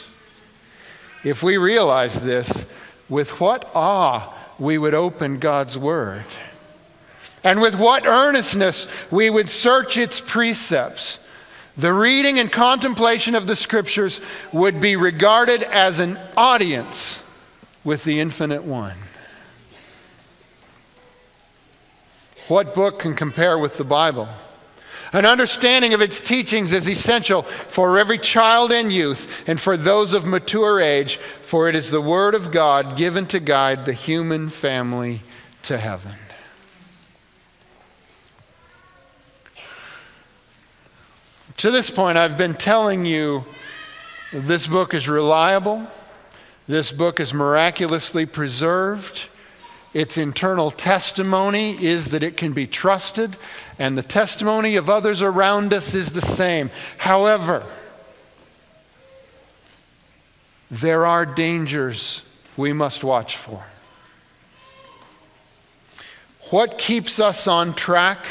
If 1.24 1.42
we 1.42 1.56
realize 1.56 2.20
this, 2.22 2.66
with 3.08 3.40
what 3.40 3.70
awe 3.74 4.34
we 4.58 4.78
would 4.78 4.94
open 4.94 5.38
God's 5.38 5.76
Word, 5.78 6.24
and 7.44 7.60
with 7.60 7.74
what 7.74 8.06
earnestness 8.06 8.88
we 9.10 9.30
would 9.30 9.48
search 9.48 9.96
its 9.96 10.20
precepts. 10.20 11.20
The 11.76 11.92
reading 11.92 12.40
and 12.40 12.50
contemplation 12.50 13.36
of 13.36 13.46
the 13.46 13.54
Scriptures 13.54 14.20
would 14.52 14.80
be 14.80 14.96
regarded 14.96 15.62
as 15.62 16.00
an 16.00 16.18
audience 16.36 17.22
with 17.84 18.02
the 18.02 18.18
Infinite 18.18 18.64
One. 18.64 18.96
What 22.48 22.74
book 22.74 22.98
can 22.98 23.14
compare 23.14 23.56
with 23.58 23.76
the 23.76 23.84
Bible? 23.84 24.28
An 25.12 25.24
understanding 25.24 25.94
of 25.94 26.02
its 26.02 26.20
teachings 26.20 26.72
is 26.72 26.88
essential 26.88 27.42
for 27.42 27.98
every 27.98 28.18
child 28.18 28.72
and 28.72 28.92
youth 28.92 29.48
and 29.48 29.58
for 29.58 29.76
those 29.76 30.12
of 30.12 30.26
mature 30.26 30.80
age, 30.80 31.16
for 31.16 31.68
it 31.68 31.74
is 31.74 31.90
the 31.90 32.00
Word 32.00 32.34
of 32.34 32.50
God 32.50 32.96
given 32.96 33.26
to 33.26 33.40
guide 33.40 33.84
the 33.84 33.94
human 33.94 34.48
family 34.50 35.22
to 35.62 35.78
heaven. 35.78 36.14
To 41.58 41.70
this 41.72 41.90
point, 41.90 42.18
I've 42.18 42.38
been 42.38 42.54
telling 42.54 43.04
you 43.04 43.44
this 44.32 44.66
book 44.66 44.94
is 44.94 45.08
reliable, 45.08 45.86
this 46.68 46.92
book 46.92 47.18
is 47.18 47.32
miraculously 47.32 48.26
preserved. 48.26 49.28
Its 49.94 50.18
internal 50.18 50.70
testimony 50.70 51.82
is 51.82 52.10
that 52.10 52.22
it 52.22 52.36
can 52.36 52.52
be 52.52 52.66
trusted, 52.66 53.36
and 53.78 53.96
the 53.96 54.02
testimony 54.02 54.76
of 54.76 54.90
others 54.90 55.22
around 55.22 55.72
us 55.72 55.94
is 55.94 56.12
the 56.12 56.22
same. 56.22 56.70
However, 56.98 57.64
there 60.70 61.06
are 61.06 61.24
dangers 61.24 62.22
we 62.56 62.72
must 62.72 63.02
watch 63.02 63.36
for. 63.36 63.64
What 66.50 66.78
keeps 66.78 67.18
us 67.18 67.46
on 67.46 67.74
track 67.74 68.24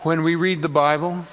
when 0.00 0.22
we 0.22 0.34
read 0.34 0.62
the 0.62 0.68
Bible? 0.68 1.24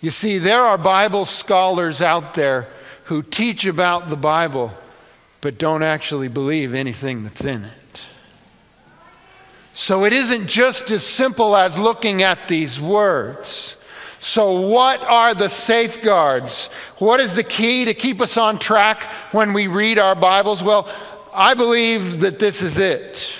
You 0.00 0.10
see, 0.10 0.38
there 0.38 0.62
are 0.62 0.78
Bible 0.78 1.24
scholars 1.24 2.00
out 2.00 2.34
there 2.34 2.68
who 3.04 3.22
teach 3.22 3.64
about 3.64 4.08
the 4.08 4.16
Bible 4.16 4.72
but 5.40 5.58
don't 5.58 5.82
actually 5.82 6.28
believe 6.28 6.72
anything 6.72 7.24
that's 7.24 7.44
in 7.44 7.64
it. 7.64 7.81
So 9.74 10.04
it 10.04 10.12
isn't 10.12 10.48
just 10.48 10.90
as 10.90 11.06
simple 11.06 11.56
as 11.56 11.78
looking 11.78 12.22
at 12.22 12.48
these 12.48 12.80
words. 12.80 13.76
So, 14.20 14.60
what 14.60 15.02
are 15.02 15.34
the 15.34 15.48
safeguards? 15.48 16.66
What 16.98 17.18
is 17.18 17.34
the 17.34 17.42
key 17.42 17.86
to 17.86 17.94
keep 17.94 18.20
us 18.20 18.36
on 18.36 18.60
track 18.60 19.04
when 19.32 19.52
we 19.52 19.66
read 19.66 19.98
our 19.98 20.14
Bibles? 20.14 20.62
Well, 20.62 20.88
I 21.34 21.54
believe 21.54 22.20
that 22.20 22.38
this 22.38 22.62
is 22.62 22.78
it. 22.78 23.34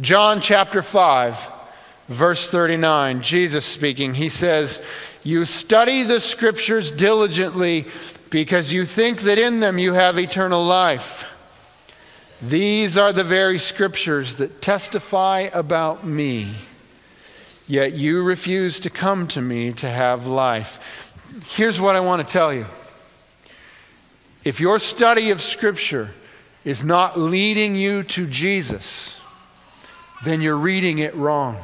John 0.00 0.40
chapter 0.40 0.82
5, 0.82 1.48
verse 2.08 2.50
39, 2.50 3.22
Jesus 3.22 3.64
speaking, 3.64 4.14
he 4.14 4.28
says, 4.28 4.82
You 5.22 5.44
study 5.44 6.02
the 6.02 6.20
scriptures 6.20 6.90
diligently 6.90 7.86
because 8.30 8.72
you 8.72 8.84
think 8.84 9.20
that 9.20 9.38
in 9.38 9.60
them 9.60 9.78
you 9.78 9.92
have 9.92 10.18
eternal 10.18 10.64
life. 10.64 11.24
These 12.40 12.96
are 12.96 13.12
the 13.12 13.24
very 13.24 13.58
scriptures 13.58 14.36
that 14.36 14.62
testify 14.62 15.48
about 15.52 16.06
me, 16.06 16.54
yet 17.66 17.94
you 17.94 18.22
refuse 18.22 18.78
to 18.80 18.90
come 18.90 19.26
to 19.28 19.40
me 19.40 19.72
to 19.72 19.88
have 19.88 20.26
life. 20.26 21.12
Here's 21.48 21.80
what 21.80 21.96
I 21.96 22.00
want 22.00 22.26
to 22.26 22.32
tell 22.32 22.54
you 22.54 22.66
if 24.44 24.60
your 24.60 24.78
study 24.78 25.30
of 25.30 25.42
Scripture 25.42 26.10
is 26.64 26.84
not 26.84 27.18
leading 27.18 27.74
you 27.74 28.02
to 28.04 28.26
Jesus, 28.26 29.18
then 30.24 30.40
you're 30.40 30.56
reading 30.56 30.98
it 30.98 31.14
wrong. 31.14 31.56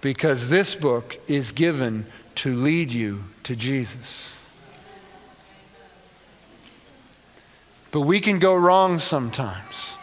Because 0.00 0.48
this 0.48 0.76
book 0.76 1.18
is 1.26 1.52
given 1.52 2.06
to 2.36 2.54
lead 2.54 2.92
you 2.92 3.24
to 3.42 3.56
Jesus. 3.56 4.35
But 7.96 8.02
we 8.02 8.20
can 8.20 8.38
go 8.38 8.54
wrong 8.54 8.98
sometimes. 8.98 9.94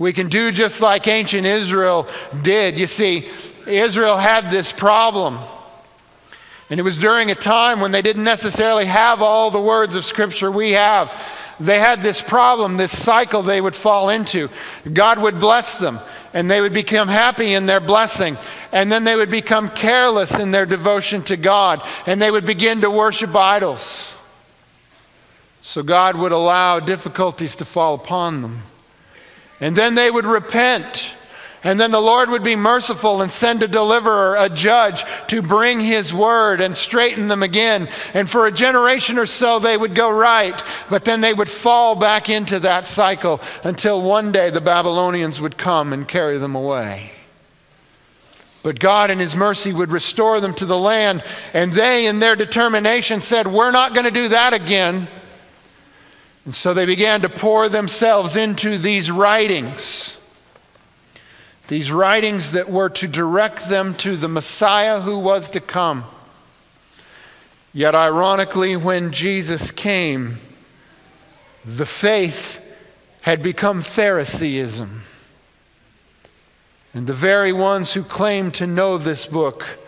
We 0.00 0.12
can 0.12 0.26
do 0.28 0.50
just 0.50 0.80
like 0.80 1.06
ancient 1.06 1.46
Israel 1.46 2.08
did. 2.42 2.76
You 2.76 2.88
see, 2.88 3.28
Israel 3.68 4.16
had 4.16 4.50
this 4.50 4.72
problem. 4.72 5.38
And 6.68 6.80
it 6.80 6.82
was 6.82 6.98
during 6.98 7.30
a 7.30 7.36
time 7.36 7.78
when 7.78 7.92
they 7.92 8.02
didn't 8.02 8.24
necessarily 8.24 8.86
have 8.86 9.22
all 9.22 9.52
the 9.52 9.60
words 9.60 9.94
of 9.94 10.04
Scripture 10.04 10.50
we 10.50 10.72
have. 10.72 11.14
They 11.60 11.78
had 11.78 12.02
this 12.02 12.20
problem, 12.20 12.78
this 12.78 12.98
cycle 12.98 13.42
they 13.42 13.60
would 13.60 13.76
fall 13.76 14.08
into. 14.08 14.48
God 14.92 15.20
would 15.20 15.38
bless 15.38 15.78
them, 15.78 16.00
and 16.34 16.50
they 16.50 16.60
would 16.60 16.74
become 16.74 17.06
happy 17.06 17.54
in 17.54 17.66
their 17.66 17.78
blessing. 17.78 18.36
And 18.72 18.90
then 18.90 19.04
they 19.04 19.14
would 19.14 19.30
become 19.30 19.68
careless 19.68 20.36
in 20.36 20.50
their 20.50 20.66
devotion 20.66 21.22
to 21.26 21.36
God, 21.36 21.86
and 22.06 22.20
they 22.20 22.32
would 22.32 22.44
begin 22.44 22.80
to 22.80 22.90
worship 22.90 23.36
idols. 23.36 24.16
So 25.62 25.82
God 25.82 26.16
would 26.16 26.32
allow 26.32 26.80
difficulties 26.80 27.56
to 27.56 27.64
fall 27.64 27.94
upon 27.94 28.42
them. 28.42 28.60
And 29.60 29.76
then 29.76 29.94
they 29.94 30.10
would 30.10 30.24
repent. 30.24 31.14
And 31.62 31.78
then 31.78 31.90
the 31.90 32.00
Lord 32.00 32.30
would 32.30 32.42
be 32.42 32.56
merciful 32.56 33.20
and 33.20 33.30
send 33.30 33.62
a 33.62 33.68
deliverer, 33.68 34.34
a 34.36 34.48
judge, 34.48 35.04
to 35.28 35.42
bring 35.42 35.80
his 35.80 36.14
word 36.14 36.62
and 36.62 36.74
straighten 36.74 37.28
them 37.28 37.42
again. 37.42 37.88
And 38.14 38.28
for 38.28 38.46
a 38.46 38.52
generation 38.52 39.18
or 39.18 39.26
so, 39.26 39.58
they 39.58 39.76
would 39.76 39.94
go 39.94 40.10
right, 40.10 40.62
but 40.88 41.04
then 41.04 41.20
they 41.20 41.34
would 41.34 41.50
fall 41.50 41.94
back 41.96 42.30
into 42.30 42.60
that 42.60 42.86
cycle 42.86 43.42
until 43.62 44.00
one 44.00 44.32
day 44.32 44.48
the 44.48 44.62
Babylonians 44.62 45.40
would 45.40 45.58
come 45.58 45.92
and 45.92 46.08
carry 46.08 46.38
them 46.38 46.54
away. 46.54 47.12
But 48.62 48.78
God, 48.78 49.10
in 49.10 49.18
His 49.18 49.36
mercy, 49.36 49.72
would 49.72 49.92
restore 49.92 50.40
them 50.40 50.54
to 50.54 50.66
the 50.66 50.78
land. 50.78 51.22
And 51.52 51.72
they, 51.72 52.06
in 52.06 52.20
their 52.20 52.36
determination, 52.36 53.20
said, 53.20 53.46
We're 53.46 53.70
not 53.70 53.94
going 53.94 54.04
to 54.04 54.10
do 54.10 54.28
that 54.28 54.54
again. 54.54 55.08
And 56.44 56.54
so 56.54 56.72
they 56.72 56.86
began 56.86 57.20
to 57.22 57.28
pour 57.28 57.68
themselves 57.68 58.36
into 58.36 58.78
these 58.78 59.10
writings. 59.10 60.16
these 61.70 61.92
writings 61.92 62.50
that 62.50 62.68
were 62.68 62.88
to 62.88 63.06
direct 63.06 63.68
them 63.68 63.94
to 63.94 64.16
the 64.16 64.26
Messiah 64.26 65.00
who 65.00 65.16
was 65.16 65.48
to 65.50 65.60
come. 65.60 66.04
Yet, 67.72 67.94
ironically, 67.94 68.74
when 68.74 69.12
Jesus 69.12 69.70
came, 69.70 70.38
the 71.64 71.86
faith 71.86 72.60
had 73.20 73.40
become 73.40 73.82
Phariseeism. 73.82 75.02
And 76.92 77.06
the 77.06 77.14
very 77.14 77.52
ones 77.52 77.92
who 77.92 78.02
claimed 78.02 78.54
to 78.54 78.66
know 78.66 78.98
this 78.98 79.26
book 79.26 79.78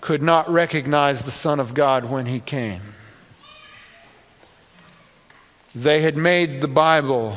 could 0.00 0.22
not 0.22 0.48
recognize 0.48 1.24
the 1.24 1.32
Son 1.32 1.58
of 1.58 1.74
God 1.74 2.04
when 2.04 2.26
he 2.26 2.38
came. 2.38 2.82
They 5.74 6.02
had 6.02 6.16
made 6.16 6.60
the 6.60 6.68
Bible 6.68 7.36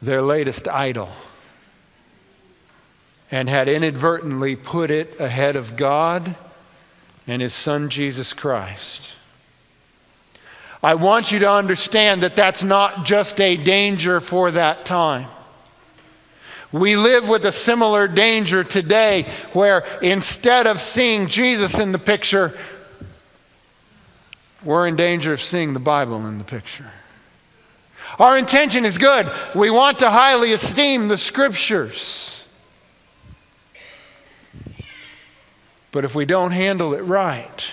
their 0.00 0.22
latest 0.22 0.66
idol 0.68 1.10
and 3.30 3.48
had 3.48 3.68
inadvertently 3.68 4.56
put 4.56 4.90
it 4.90 5.18
ahead 5.20 5.56
of 5.56 5.76
God 5.76 6.36
and 7.26 7.42
His 7.42 7.52
Son 7.52 7.88
Jesus 7.90 8.32
Christ. 8.32 9.12
I 10.82 10.94
want 10.94 11.32
you 11.32 11.38
to 11.40 11.50
understand 11.50 12.22
that 12.22 12.36
that's 12.36 12.62
not 12.62 13.04
just 13.04 13.40
a 13.40 13.56
danger 13.56 14.20
for 14.20 14.50
that 14.50 14.84
time. 14.84 15.28
We 16.72 16.96
live 16.96 17.28
with 17.28 17.46
a 17.46 17.52
similar 17.52 18.08
danger 18.08 18.64
today 18.64 19.26
where 19.52 19.86
instead 20.02 20.66
of 20.66 20.80
seeing 20.80 21.28
Jesus 21.28 21.78
in 21.78 21.92
the 21.92 21.98
picture, 21.98 22.52
we're 24.64 24.86
in 24.86 24.96
danger 24.96 25.32
of 25.32 25.42
seeing 25.42 25.74
the 25.74 25.80
Bible 25.80 26.26
in 26.26 26.38
the 26.38 26.44
picture. 26.44 26.90
Our 28.18 28.38
intention 28.38 28.84
is 28.84 28.98
good. 28.98 29.30
We 29.54 29.70
want 29.70 29.98
to 30.00 30.10
highly 30.10 30.52
esteem 30.52 31.08
the 31.08 31.18
scriptures. 31.18 32.30
But 35.90 36.04
if 36.04 36.14
we 36.14 36.24
don't 36.24 36.50
handle 36.50 36.94
it 36.94 37.02
right, 37.02 37.70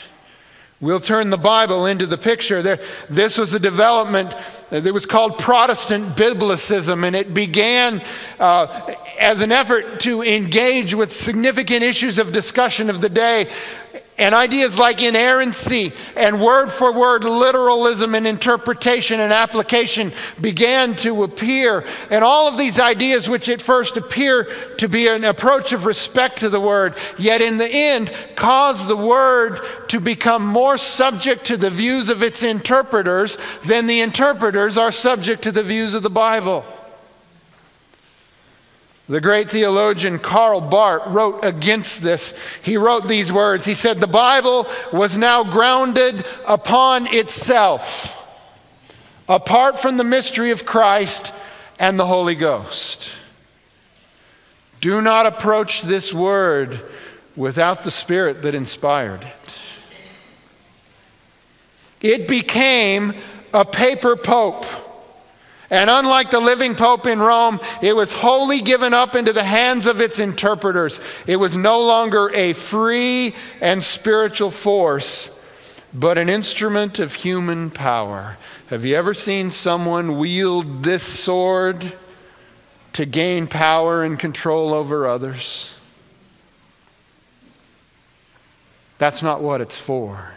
we'll 0.80 1.00
turn 1.00 1.30
the 1.30 1.38
Bible 1.38 1.86
into 1.86 2.06
the 2.06 2.18
picture. 2.18 2.62
There, 2.62 2.80
this 3.10 3.38
was 3.38 3.54
a 3.54 3.60
development 3.60 4.36
that 4.70 4.92
was 4.94 5.06
called 5.06 5.38
Protestant 5.38 6.16
Biblicism, 6.16 7.06
and 7.06 7.16
it 7.16 7.34
began 7.34 8.02
uh, 8.40 8.94
as 9.20 9.42
an 9.42 9.52
effort 9.52 10.00
to 10.02 10.24
engage 10.24 10.94
with 10.94 11.16
significant 11.16 11.84
issues 11.84 12.20
of 12.20 12.32
discussion 12.32 12.90
of 12.90 13.02
the 13.02 13.10
day 13.10 13.50
and 14.22 14.36
ideas 14.36 14.78
like 14.78 15.02
inerrancy 15.02 15.92
and 16.16 16.40
word 16.40 16.72
for 16.72 16.94
word 16.94 17.24
literalism 17.24 18.14
and 18.14 18.28
interpretation 18.28 19.20
and 19.20 19.34
application 19.34 20.14
began 20.40 20.96
to 20.96 21.24
appear. 21.24 21.84
And 22.12 22.24
all 22.24 22.48
of 22.48 22.56
these 22.56 22.80
ideas, 22.80 23.28
which 23.28 23.50
at 23.50 23.64
first 23.64 23.98
appear 23.98 24.44
to 24.78 24.88
be 24.88 25.08
an 25.08 25.24
approach 25.24 25.74
of 25.74 25.88
respect 25.88 26.38
to 26.40 26.50
the 26.50 26.60
word, 26.60 26.96
yet 27.18 27.42
in 27.42 27.58
the 27.58 27.68
end 27.68 28.14
cause 28.36 28.86
the 28.86 28.96
word 28.96 29.60
to 29.88 30.00
become 30.00 30.46
more 30.46 30.78
subject 30.78 31.46
to 31.46 31.58
the 31.58 31.72
views 31.72 32.08
of 32.08 32.22
its 32.22 32.44
interpreters 32.44 33.40
than 33.66 33.88
the 33.88 34.02
interpreters 34.02 34.78
are 34.78 34.92
subject 34.92 35.42
to 35.42 35.52
the 35.52 35.64
views 35.64 35.96
of 35.96 36.04
the 36.04 36.12
Bible. 36.12 36.64
The 39.10 39.22
great 39.22 39.52
theologian 39.52 40.20
Karl 40.20 40.62
Barth 40.62 41.04
wrote 41.08 41.44
against 41.44 42.02
this. 42.02 42.34
He 42.62 42.78
wrote 42.78 43.08
these 43.08 43.32
words. 43.32 43.66
He 43.66 43.74
said, 43.74 44.00
The 44.00 44.08
Bible 44.08 44.68
was 44.94 45.18
now 45.18 45.44
grounded 45.44 46.26
upon 46.48 47.08
itself, 47.08 48.18
apart 49.28 49.80
from 49.80 49.98
the 49.98 50.04
mystery 50.04 50.52
of 50.52 50.66
Christ 50.66 51.34
and 51.80 52.00
the 52.00 52.06
Holy 52.06 52.36
Ghost. 52.36 53.12
Do 54.80 55.02
not 55.02 55.26
approach 55.26 55.82
this 55.82 56.14
word 56.14 56.80
without 57.36 57.84
the 57.84 57.92
Spirit 57.92 58.42
that 58.44 58.56
inspired 58.56 59.24
it. 59.24 59.36
It 62.02 62.28
became 62.28 63.14
a 63.54 63.64
paper 63.64 64.16
pope 64.16 64.66
and 65.72 65.90
unlike 65.90 66.32
the 66.32 66.40
living 66.42 66.76
Pope 66.76 67.08
in 67.08 67.20
Rome, 67.20 67.62
it 67.82 67.96
was 67.96 68.12
wholly 68.12 68.62
given 68.62 68.94
up 68.94 69.16
into 69.16 69.32
the 69.32 69.44
hands 69.44 69.88
of 69.88 70.02
its 70.02 70.20
interpreters. 70.20 71.00
It 71.26 71.38
was 71.38 71.56
no 71.56 71.82
longer 71.82 72.30
a 72.34 72.52
free 72.52 73.34
and 73.62 73.82
spiritual 73.82 74.52
force, 74.52 75.40
but 75.94 76.18
an 76.18 76.28
instrument 76.28 77.00
of 77.00 77.14
human 77.14 77.72
power. 77.72 78.38
Have 78.68 78.84
you 78.84 78.98
ever 78.98 79.14
seen 79.14 79.50
someone 79.50 80.20
wield 80.20 80.84
this 80.84 81.04
sword 81.04 81.94
to 82.94 83.06
gain 83.06 83.48
power 83.48 84.04
and 84.04 84.20
control 84.20 84.74
over 84.74 85.08
others? 85.08 85.74
That's 88.98 89.24
not 89.24 89.42
what 89.42 89.62
it's 89.62 89.80
for. 89.80 90.34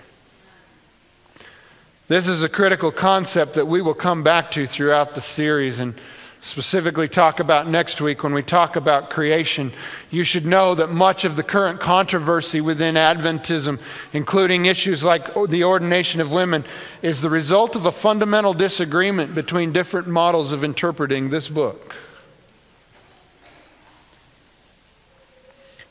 This 2.14 2.28
is 2.28 2.44
a 2.44 2.48
critical 2.48 2.92
concept 2.92 3.54
that 3.54 3.66
we 3.66 3.82
will 3.82 3.92
come 3.92 4.22
back 4.22 4.52
to 4.52 4.68
throughout 4.68 5.16
the 5.16 5.20
series 5.20 5.80
and 5.80 6.00
specifically 6.40 7.08
talk 7.08 7.40
about 7.40 7.66
next 7.66 8.00
week 8.00 8.22
when 8.22 8.32
we 8.32 8.40
talk 8.44 8.76
about 8.76 9.10
creation. 9.10 9.72
You 10.12 10.22
should 10.22 10.46
know 10.46 10.76
that 10.76 10.90
much 10.90 11.24
of 11.24 11.34
the 11.34 11.42
current 11.42 11.80
controversy 11.80 12.60
within 12.60 12.94
Adventism, 12.94 13.80
including 14.12 14.66
issues 14.66 15.02
like 15.02 15.26
the 15.48 15.64
ordination 15.64 16.20
of 16.20 16.30
women, 16.30 16.64
is 17.02 17.20
the 17.20 17.30
result 17.30 17.74
of 17.74 17.84
a 17.84 17.90
fundamental 17.90 18.54
disagreement 18.54 19.34
between 19.34 19.72
different 19.72 20.06
models 20.06 20.52
of 20.52 20.62
interpreting 20.62 21.30
this 21.30 21.48
book. 21.48 21.96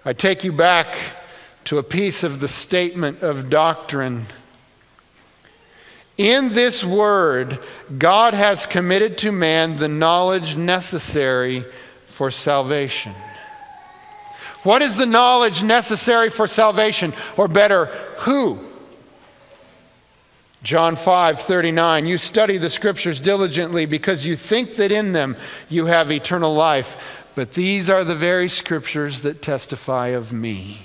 I 0.06 0.14
take 0.14 0.46
you 0.46 0.54
back 0.54 0.96
to 1.66 1.80
a 1.80 1.84
piece 1.84 2.24
of 2.24 2.40
the 2.40 2.48
statement 2.48 3.24
of 3.24 3.50
doctrine 3.50 4.28
in 6.18 6.50
this 6.50 6.84
word, 6.84 7.60
God 7.98 8.34
has 8.34 8.66
committed 8.66 9.18
to 9.20 9.32
man 9.32 9.78
the 9.78 9.88
knowledge 9.88 10.56
necessary 10.56 11.66
for 12.06 12.30
salvation. 12.30 13.14
What 14.64 14.82
is 14.82 14.96
the 14.96 15.06
knowledge 15.06 15.64
necessary 15.64 16.30
for 16.30 16.48
salvation? 16.48 17.14
Or 17.36 17.48
better, 17.48 17.86
who? 18.20 18.60
John 20.64 20.96
5 20.96 21.42
39, 21.42 22.06
you 22.06 22.18
study 22.18 22.58
the 22.58 22.70
scriptures 22.70 23.20
diligently 23.20 23.86
because 23.86 24.26
you 24.26 24.38
think 24.38 24.76
that 24.76 24.94
in 24.94 25.12
them 25.12 25.36
you 25.68 25.88
have 25.88 26.10
eternal 26.10 26.54
life, 26.54 27.28
but 27.36 27.54
these 27.54 27.90
are 27.90 28.06
the 28.06 28.16
very 28.16 28.48
scriptures 28.48 29.24
that 29.24 29.42
testify 29.42 30.10
of 30.10 30.32
me. 30.32 30.84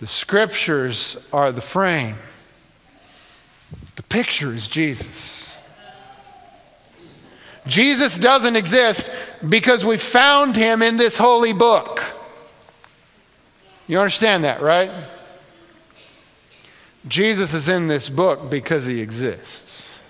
The 0.00 0.06
scriptures 0.06 1.16
are 1.32 1.50
the 1.52 1.62
frame. 1.62 2.16
The 3.96 4.02
picture 4.02 4.52
is 4.52 4.66
Jesus. 4.66 5.58
Jesus 7.66 8.18
doesn't 8.18 8.56
exist 8.56 9.10
because 9.48 9.84
we 9.84 9.96
found 9.96 10.56
him 10.56 10.82
in 10.82 10.96
this 10.96 11.16
holy 11.16 11.52
book. 11.52 12.02
You 13.86 13.98
understand 13.98 14.44
that, 14.44 14.60
right? 14.60 14.90
Jesus 17.06 17.52
is 17.52 17.68
in 17.68 17.88
this 17.88 18.08
book 18.08 18.50
because 18.50 18.86
he 18.86 19.00
exists. 19.00 20.02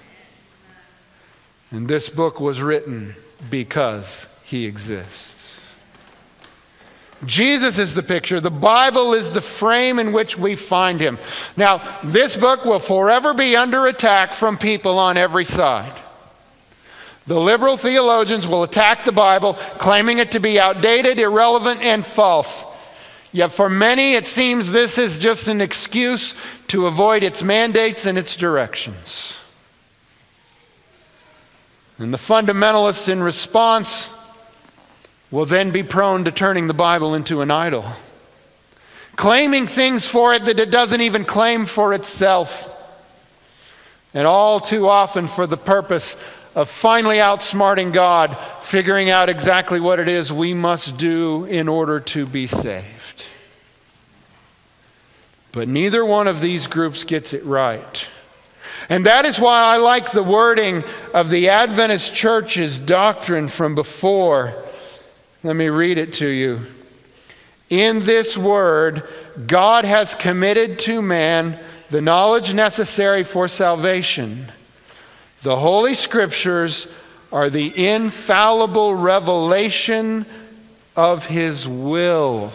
And 1.70 1.88
this 1.88 2.09
book 2.09 2.38
was 2.38 2.62
written 2.62 3.16
because 3.51 4.29
he 4.44 4.64
exists. 4.64 5.44
Jesus 7.27 7.79
is 7.79 7.94
the 7.94 8.02
picture. 8.02 8.40
The 8.40 8.50
Bible 8.50 9.14
is 9.14 9.33
the 9.33 9.40
frame 9.40 9.98
in 9.98 10.12
which 10.12 10.37
we 10.37 10.54
find 10.54 11.00
him. 11.00 11.18
Now, 11.56 12.00
this 12.02 12.37
book 12.37 12.64
will 12.64 12.79
forever 12.79 13.35
be 13.35 13.56
under 13.56 13.87
attack 13.87 14.35
from 14.35 14.58
people 14.58 14.98
on 14.98 15.16
every 15.16 15.44
side. 15.44 16.00
The 17.27 17.40
liberal 17.40 17.77
theologians 17.77 18.46
will 18.46 18.62
attack 18.62 19.04
the 19.04 19.12
Bible, 19.12 19.54
claiming 19.79 20.18
it 20.18 20.33
to 20.33 20.40
be 20.40 20.60
outdated, 20.60 21.18
irrelevant, 21.18 21.81
and 21.81 22.04
false. 22.04 22.66
Yet 23.33 23.50
for 23.50 23.68
many, 23.68 24.14
it 24.14 24.27
seems 24.27 24.70
this 24.70 24.98
is 24.98 25.18
just 25.18 25.48
an 25.48 25.60
excuse 25.60 26.35
to 26.68 26.87
avoid 26.87 27.22
its 27.22 27.42
mandates 27.42 28.06
and 28.06 28.16
its 28.16 28.37
directions. 28.37 29.38
And 31.98 32.12
the 32.12 32.18
fundamentalists, 32.18 33.08
in 33.08 33.22
response, 33.22 34.13
will 35.31 35.46
then 35.46 35.70
be 35.70 35.83
prone 35.83 36.25
to 36.25 36.31
turning 36.31 36.66
the 36.66 36.75
Bible 36.75 37.14
into 37.14 37.40
an 37.40 37.50
idol, 37.50 37.85
claiming 39.16 39.66
things 39.66 40.06
for 40.06 40.33
it 40.33 40.44
that 40.44 40.60
it 40.60 40.70
doesn't 40.70 41.00
even 41.00 41.25
claim 41.25 41.66
for 41.66 41.92
itself, 41.92 42.68
and 44.12 44.27
all 44.27 44.60
too 44.60 44.88
often 44.88 45.27
for 45.27 45.46
the 45.46 45.56
purpose 45.56 46.16
of 46.54 46.68
finally 46.68 47.16
outsmarting 47.16 47.92
God, 47.92 48.38
figuring 48.60 49.10
out 49.10 49.29
exactly 49.29 49.81
what 49.81 49.98
it 49.98 50.08
is 50.08 50.33
we 50.33 50.54
must 50.54 50.96
do 50.96 51.44
in 51.46 51.68
order 51.68 51.98
to 51.98 52.27
be 52.27 52.46
saved. 52.46 53.25
But 55.50 55.68
neither 55.68 56.04
one 56.04 56.29
of 56.29 56.40
these 56.40 56.66
groups 56.66 57.04
gets 57.04 57.33
it 57.33 57.44
right. 57.44 58.08
And 58.88 59.06
that 59.06 59.25
is 59.25 59.38
why 59.38 59.62
I 59.62 59.77
like 59.79 60.10
the 60.10 60.22
wording 60.22 60.85
of 61.12 61.31
the 61.31 61.48
Adventist 61.48 62.14
church's 62.14 62.79
doctrine 62.79 63.48
from 63.48 63.75
before 63.75 64.63
Let 65.45 65.57
me 65.57 65.69
read 65.69 65.99
it 65.99 66.15
to 66.15 66.27
you. 66.27 66.61
In 67.69 68.01
this 68.07 68.35
word, 68.35 69.07
God 69.47 69.85
has 69.85 70.15
committed 70.15 70.79
to 70.81 71.03
man 71.03 71.61
the 71.90 72.01
knowledge 72.01 72.55
necessary 72.55 73.25
for 73.25 73.47
salvation. 73.47 74.51
The 75.42 75.57
Holy 75.57 75.92
Scriptures 75.92 76.88
are 77.31 77.51
the 77.51 77.87
infallible 77.87 78.95
revelation 78.95 80.25
of 80.97 81.27
His 81.27 81.69
will. 81.69 82.51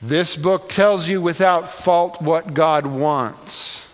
This 0.00 0.36
book 0.36 0.68
tells 0.68 1.08
you 1.08 1.20
without 1.20 1.68
fault 1.68 2.22
what 2.22 2.54
God 2.54 2.86
wants, 2.86 3.88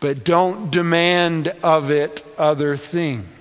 but 0.00 0.24
don't 0.24 0.70
demand 0.70 1.48
of 1.62 1.90
it 1.90 2.24
other 2.38 2.78
things. 2.78 3.31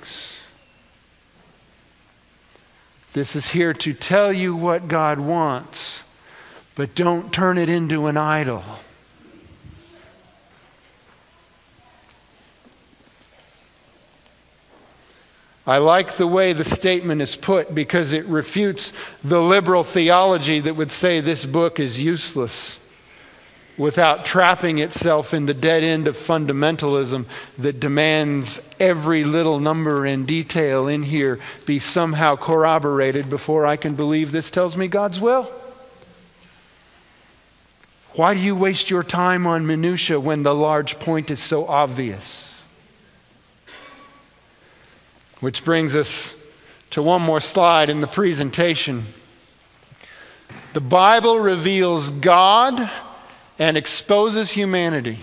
This 3.14 3.36
is 3.36 3.52
here 3.52 3.74
to 3.74 3.94
tell 3.94 4.32
you 4.32 4.56
what 4.56 4.88
God 4.88 5.20
wants, 5.20 6.04
but 6.76 6.96
don't 6.96 7.34
turn 7.34 7.58
it 7.58 7.68
into 7.68 8.08
an 8.08 8.16
idol. 8.16 8.64
I 15.68 15.78
like 15.78 16.14
the 16.14 16.28
way 16.28 16.54
the 16.54 16.66
statement 16.66 17.22
is 17.22 17.36
put 17.36 17.76
because 17.76 18.14
it 18.14 18.26
refutes 18.26 18.94
the 19.24 19.42
liberal 19.42 19.84
theology 19.84 20.60
that 20.60 20.76
would 20.76 20.92
say 20.92 21.20
this 21.22 21.46
book 21.46 21.80
is 21.80 22.02
useless 22.02 22.81
without 23.82 24.24
trapping 24.24 24.78
itself 24.78 25.34
in 25.34 25.48
the 25.48 25.56
dead 25.56 25.84
end 25.84 26.08
of 26.08 26.16
fundamentalism 26.16 27.26
that 27.58 27.80
demands 27.80 28.62
every 28.80 29.24
little 29.24 29.60
number 29.60 30.06
and 30.06 30.28
detail 30.28 30.88
in 30.88 31.02
here 31.02 31.40
be 31.66 31.80
somehow 31.80 32.36
corroborated 32.36 33.28
before 33.28 33.66
I 33.66 33.76
can 33.78 33.96
believe 33.96 34.32
this 34.32 34.52
tells 34.52 34.78
me 34.78 34.88
God's 34.88 35.20
will. 35.20 35.52
Why 38.14 38.36
do 38.36 38.40
you 38.40 38.56
waste 38.56 38.92
your 38.92 39.02
time 39.02 39.48
on 39.48 39.66
minutia 39.66 40.20
when 40.20 40.44
the 40.44 40.54
large 40.54 41.00
point 41.00 41.32
is 41.32 41.40
so 41.40 41.66
obvious? 41.66 42.64
Which 45.40 45.66
brings 45.66 45.96
us 45.96 46.36
to 46.92 47.02
one 47.02 47.24
more 47.24 47.40
slide 47.40 47.90
in 47.90 48.02
the 48.02 48.06
presentation. 48.06 49.06
The 50.74 50.82
Bible 50.82 51.40
reveals 51.40 52.12
God 52.12 52.92
and 53.60 53.78
exposes 53.78 54.52
humanity. 54.52 55.20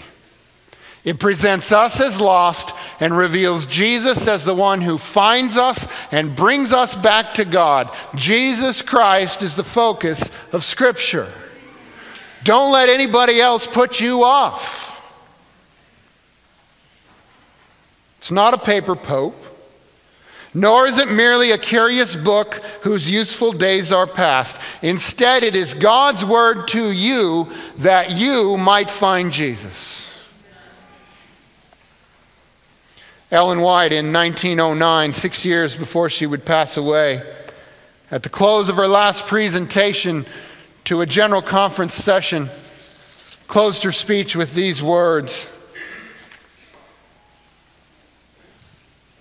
It 1.05 1.19
presents 1.19 1.73
us 1.73 2.01
as 2.01 2.21
lost 2.21 2.73
and 3.01 3.17
reveals 3.17 3.67
Jesus 3.67 4.29
as 4.29 4.45
the 4.45 4.55
one 4.55 4.83
who 4.83 4.99
finds 4.99 5.57
us 5.57 5.89
and 6.13 6.37
brings 6.37 6.73
us 6.73 6.95
back 6.95 7.35
to 7.35 7.45
God. 7.45 7.95
Jesus 8.15 8.83
Christ 8.83 9.43
is 9.43 9.55
the 9.57 9.65
focus 9.65 10.31
of 10.53 10.65
Scripture. 10.65 11.33
Don't 12.45 12.73
let 12.73 12.89
anybody 12.89 13.41
else 13.41 13.67
put 13.67 14.01
you 14.01 14.23
off. 14.23 15.03
It's 18.19 18.31
not 18.31 18.53
a 18.53 18.59
paper 18.59 18.97
pope. 18.97 19.43
Nor 20.59 20.89
is 20.89 20.99
it 20.99 21.09
merely 21.09 21.53
a 21.53 21.59
curious 21.59 22.17
book 22.17 22.55
whose 22.83 23.09
useful 23.09 23.53
days 23.53 23.93
are 23.93 24.09
past. 24.09 24.61
Instead, 24.83 25.45
it 25.45 25.55
is 25.55 25.73
God's 25.73 26.25
word 26.25 26.67
to 26.69 26.91
you 26.91 27.49
that 27.77 28.11
you 28.11 28.57
might 28.57 28.91
find 28.91 29.33
Jesus. 29.33 30.13
Ellen 33.31 33.61
White 33.61 33.93
in 33.93 34.13
1909, 34.13 35.13
six 35.13 35.45
years 35.45 35.77
before 35.77 36.11
she 36.11 36.27
would 36.27 36.45
pass 36.45 36.77
away, 36.77 37.23
at 38.11 38.25
the 38.25 38.29
close 38.29 38.69
of 38.69 38.75
her 38.75 38.89
last 38.89 39.29
presentation 39.29 40.27
to 40.87 41.03
a 41.03 41.07
general 41.07 41.43
conference 41.43 41.95
session, 41.95 42.49
closed 43.47 43.85
her 43.85 43.93
speech 43.93 44.35
with 44.35 44.55
these 44.55 44.83
words. 44.83 45.49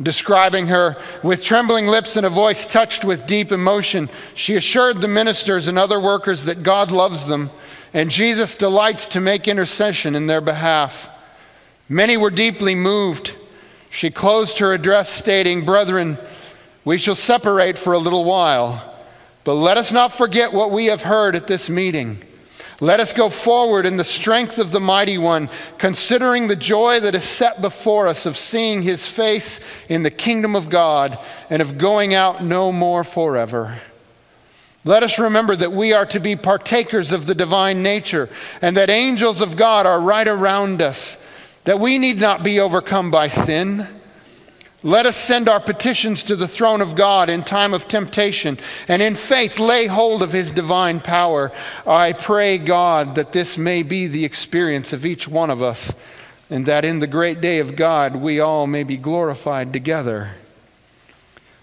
Describing 0.01 0.67
her 0.67 0.95
with 1.23 1.43
trembling 1.43 1.87
lips 1.87 2.17
and 2.17 2.25
a 2.25 2.29
voice 2.29 2.65
touched 2.65 3.03
with 3.03 3.25
deep 3.25 3.51
emotion, 3.51 4.09
she 4.35 4.55
assured 4.55 5.01
the 5.01 5.07
ministers 5.07 5.67
and 5.67 5.79
other 5.79 5.99
workers 5.99 6.45
that 6.45 6.61
God 6.61 6.91
loves 6.91 7.25
them 7.25 7.49
and 7.93 8.11
Jesus 8.11 8.55
delights 8.55 9.07
to 9.07 9.21
make 9.21 9.47
intercession 9.47 10.15
in 10.15 10.27
their 10.27 10.41
behalf. 10.41 11.09
Many 11.89 12.17
were 12.17 12.29
deeply 12.29 12.75
moved. 12.75 13.33
She 13.89 14.11
closed 14.11 14.59
her 14.59 14.73
address 14.73 15.09
stating, 15.09 15.65
Brethren, 15.65 16.17
we 16.83 16.97
shall 16.97 17.15
separate 17.15 17.79
for 17.79 17.93
a 17.93 17.97
little 17.97 18.23
while, 18.23 18.95
but 19.43 19.55
let 19.55 19.77
us 19.77 19.91
not 19.91 20.13
forget 20.13 20.53
what 20.53 20.71
we 20.71 20.85
have 20.85 21.01
heard 21.01 21.35
at 21.35 21.47
this 21.47 21.69
meeting. 21.69 22.19
Let 22.79 22.99
us 22.99 23.11
go 23.11 23.29
forward 23.29 23.87
in 23.87 23.97
the 23.97 24.03
strength 24.03 24.59
of 24.59 24.69
the 24.69 24.79
mighty 24.79 25.17
one, 25.17 25.49
considering 25.79 26.47
the 26.47 26.55
joy 26.55 26.99
that 26.99 27.15
is 27.15 27.23
set 27.23 27.59
before 27.59 28.07
us 28.07 28.27
of 28.27 28.37
seeing 28.37 28.83
his 28.83 29.07
face 29.07 29.59
in 29.89 30.03
the 30.03 30.11
kingdom 30.11 30.55
of 30.55 30.69
God 30.69 31.17
and 31.49 31.61
of 31.61 31.79
going 31.79 32.13
out 32.13 32.43
no 32.43 32.71
more 32.71 33.03
forever. 33.03 33.79
Let 34.85 35.01
us 35.01 35.17
remember 35.17 35.55
that 35.55 35.71
we 35.71 35.93
are 35.93 36.05
to 36.05 36.19
be 36.19 36.35
partakers 36.35 37.11
of 37.11 37.25
the 37.25 37.35
divine 37.35 37.81
nature 37.81 38.29
and 38.61 38.77
that 38.77 38.91
angels 38.91 39.41
of 39.41 39.57
God 39.57 39.87
are 39.87 39.99
right 39.99 40.27
around 40.27 40.81
us, 40.81 41.17
that 41.63 41.79
we 41.79 41.97
need 41.97 42.21
not 42.21 42.43
be 42.43 42.59
overcome 42.59 43.09
by 43.09 43.27
sin 43.27 43.87
let 44.87 45.05
us 45.05 45.17
send 45.17 45.49
our 45.49 45.59
petitions 45.59 46.23
to 46.23 46.37
the 46.37 46.47
throne 46.47 46.79
of 46.79 46.95
God 46.95 47.29
in 47.29 47.43
time 47.43 47.73
of 47.73 47.89
temptation 47.89 48.57
and 48.87 49.01
in 49.01 49.15
faith 49.15 49.59
lay 49.59 49.85
hold 49.85 50.23
of 50.23 50.31
his 50.31 50.49
divine 50.49 51.01
power. 51.01 51.51
I 51.85 52.13
pray, 52.13 52.57
God, 52.57 53.15
that 53.15 53.33
this 53.33 53.57
may 53.57 53.83
be 53.83 54.07
the 54.07 54.23
experience 54.23 54.93
of 54.93 55.05
each 55.05 55.27
one 55.27 55.49
of 55.49 55.61
us 55.61 55.93
and 56.49 56.65
that 56.67 56.85
in 56.85 57.01
the 57.01 57.05
great 57.05 57.41
day 57.41 57.59
of 57.59 57.75
God 57.75 58.15
we 58.15 58.39
all 58.39 58.65
may 58.65 58.83
be 58.83 58.95
glorified 58.95 59.73
together. 59.73 60.29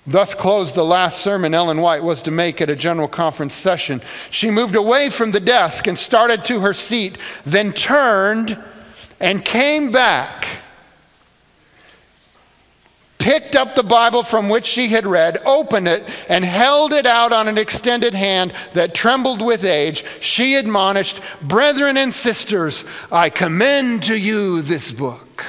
Thus 0.06 0.34
closed 0.34 0.74
the 0.74 0.84
last 0.84 1.22
sermon 1.22 1.54
Ellen 1.54 1.80
White 1.80 2.04
was 2.04 2.20
to 2.22 2.30
make 2.30 2.60
at 2.60 2.68
a 2.68 2.76
general 2.76 3.08
conference 3.08 3.54
session. 3.54 4.02
She 4.28 4.50
moved 4.50 4.76
away 4.76 5.08
from 5.08 5.32
the 5.32 5.40
desk 5.40 5.86
and 5.86 5.98
started 5.98 6.44
to 6.44 6.60
her 6.60 6.74
seat, 6.74 7.16
then 7.46 7.72
turned 7.72 8.62
and 9.18 9.42
came 9.42 9.92
back 9.92 10.46
picked 13.24 13.56
up 13.56 13.74
the 13.74 13.82
Bible 13.82 14.22
from 14.22 14.50
which 14.50 14.66
she 14.66 14.88
had 14.88 15.06
read, 15.06 15.40
opened 15.46 15.88
it, 15.88 16.06
and 16.28 16.44
held 16.44 16.92
it 16.92 17.06
out 17.06 17.32
on 17.32 17.48
an 17.48 17.56
extended 17.56 18.12
hand 18.12 18.52
that 18.74 18.94
trembled 18.94 19.40
with 19.40 19.64
age, 19.64 20.04
she 20.20 20.56
admonished, 20.56 21.22
Brethren 21.40 21.96
and 21.96 22.12
sisters, 22.12 22.84
I 23.10 23.30
commend 23.30 24.02
to 24.02 24.14
you 24.14 24.60
this 24.60 24.92
book. 24.92 25.42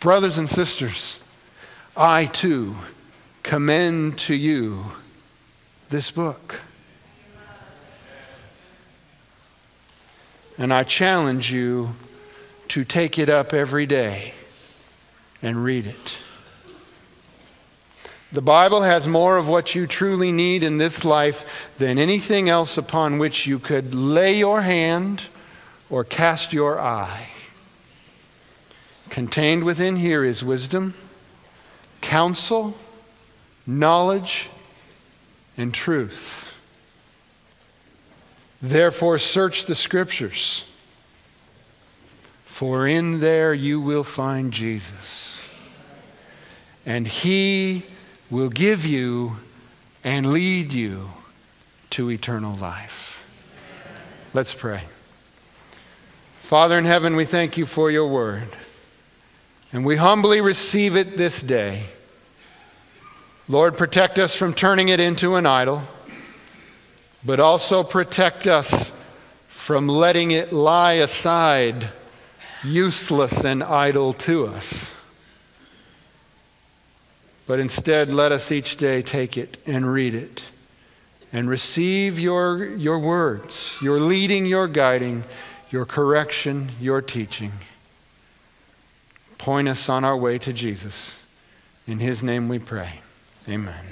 Brothers 0.00 0.36
and 0.36 0.50
sisters, 0.50 1.18
I 1.96 2.26
too 2.26 2.76
commend 3.42 4.18
to 4.18 4.34
you 4.34 4.84
this 5.88 6.10
book. 6.10 6.60
And 10.60 10.74
I 10.74 10.84
challenge 10.84 11.50
you 11.50 11.94
to 12.68 12.84
take 12.84 13.18
it 13.18 13.30
up 13.30 13.54
every 13.54 13.86
day 13.86 14.34
and 15.42 15.64
read 15.64 15.86
it. 15.86 16.18
The 18.30 18.42
Bible 18.42 18.82
has 18.82 19.08
more 19.08 19.38
of 19.38 19.48
what 19.48 19.74
you 19.74 19.86
truly 19.86 20.30
need 20.30 20.62
in 20.62 20.76
this 20.76 21.02
life 21.02 21.72
than 21.78 21.98
anything 21.98 22.50
else 22.50 22.76
upon 22.76 23.16
which 23.16 23.46
you 23.46 23.58
could 23.58 23.94
lay 23.94 24.36
your 24.36 24.60
hand 24.60 25.22
or 25.88 26.04
cast 26.04 26.52
your 26.52 26.78
eye. 26.78 27.28
Contained 29.08 29.64
within 29.64 29.96
here 29.96 30.22
is 30.22 30.44
wisdom, 30.44 30.92
counsel, 32.02 32.74
knowledge, 33.66 34.50
and 35.56 35.72
truth. 35.72 36.49
Therefore, 38.62 39.18
search 39.18 39.64
the 39.64 39.74
scriptures, 39.74 40.64
for 42.44 42.86
in 42.86 43.20
there 43.20 43.54
you 43.54 43.80
will 43.80 44.04
find 44.04 44.52
Jesus. 44.52 45.54
And 46.84 47.06
he 47.06 47.84
will 48.30 48.50
give 48.50 48.84
you 48.84 49.38
and 50.04 50.32
lead 50.32 50.72
you 50.72 51.10
to 51.90 52.10
eternal 52.10 52.56
life. 52.56 53.24
Let's 54.32 54.54
pray. 54.54 54.82
Father 56.40 56.78
in 56.78 56.84
heaven, 56.84 57.16
we 57.16 57.24
thank 57.24 57.56
you 57.56 57.66
for 57.66 57.90
your 57.90 58.08
word. 58.08 58.48
And 59.72 59.84
we 59.84 59.96
humbly 59.96 60.40
receive 60.40 60.96
it 60.96 61.16
this 61.16 61.40
day. 61.40 61.84
Lord, 63.48 63.76
protect 63.76 64.18
us 64.18 64.34
from 64.34 64.52
turning 64.52 64.88
it 64.88 65.00
into 65.00 65.36
an 65.36 65.46
idol 65.46 65.82
but 67.24 67.40
also 67.40 67.82
protect 67.82 68.46
us 68.46 68.92
from 69.48 69.88
letting 69.88 70.30
it 70.30 70.52
lie 70.52 70.94
aside 70.94 71.88
useless 72.64 73.44
and 73.44 73.62
idle 73.62 74.12
to 74.12 74.46
us. 74.46 74.94
But 77.46 77.58
instead, 77.58 78.14
let 78.14 78.32
us 78.32 78.52
each 78.52 78.76
day 78.76 79.02
take 79.02 79.36
it 79.36 79.58
and 79.66 79.92
read 79.92 80.14
it 80.14 80.42
and 81.32 81.48
receive 81.48 82.18
your, 82.18 82.64
your 82.64 82.98
words, 82.98 83.76
your 83.82 84.00
leading, 84.00 84.46
your 84.46 84.68
guiding, 84.68 85.24
your 85.70 85.84
correction, 85.84 86.70
your 86.80 87.00
teaching. 87.00 87.52
Point 89.38 89.68
us 89.68 89.88
on 89.88 90.04
our 90.04 90.16
way 90.16 90.38
to 90.38 90.52
Jesus. 90.52 91.22
In 91.86 91.98
his 91.98 92.22
name 92.22 92.48
we 92.48 92.58
pray. 92.58 93.00
Amen. 93.48 93.90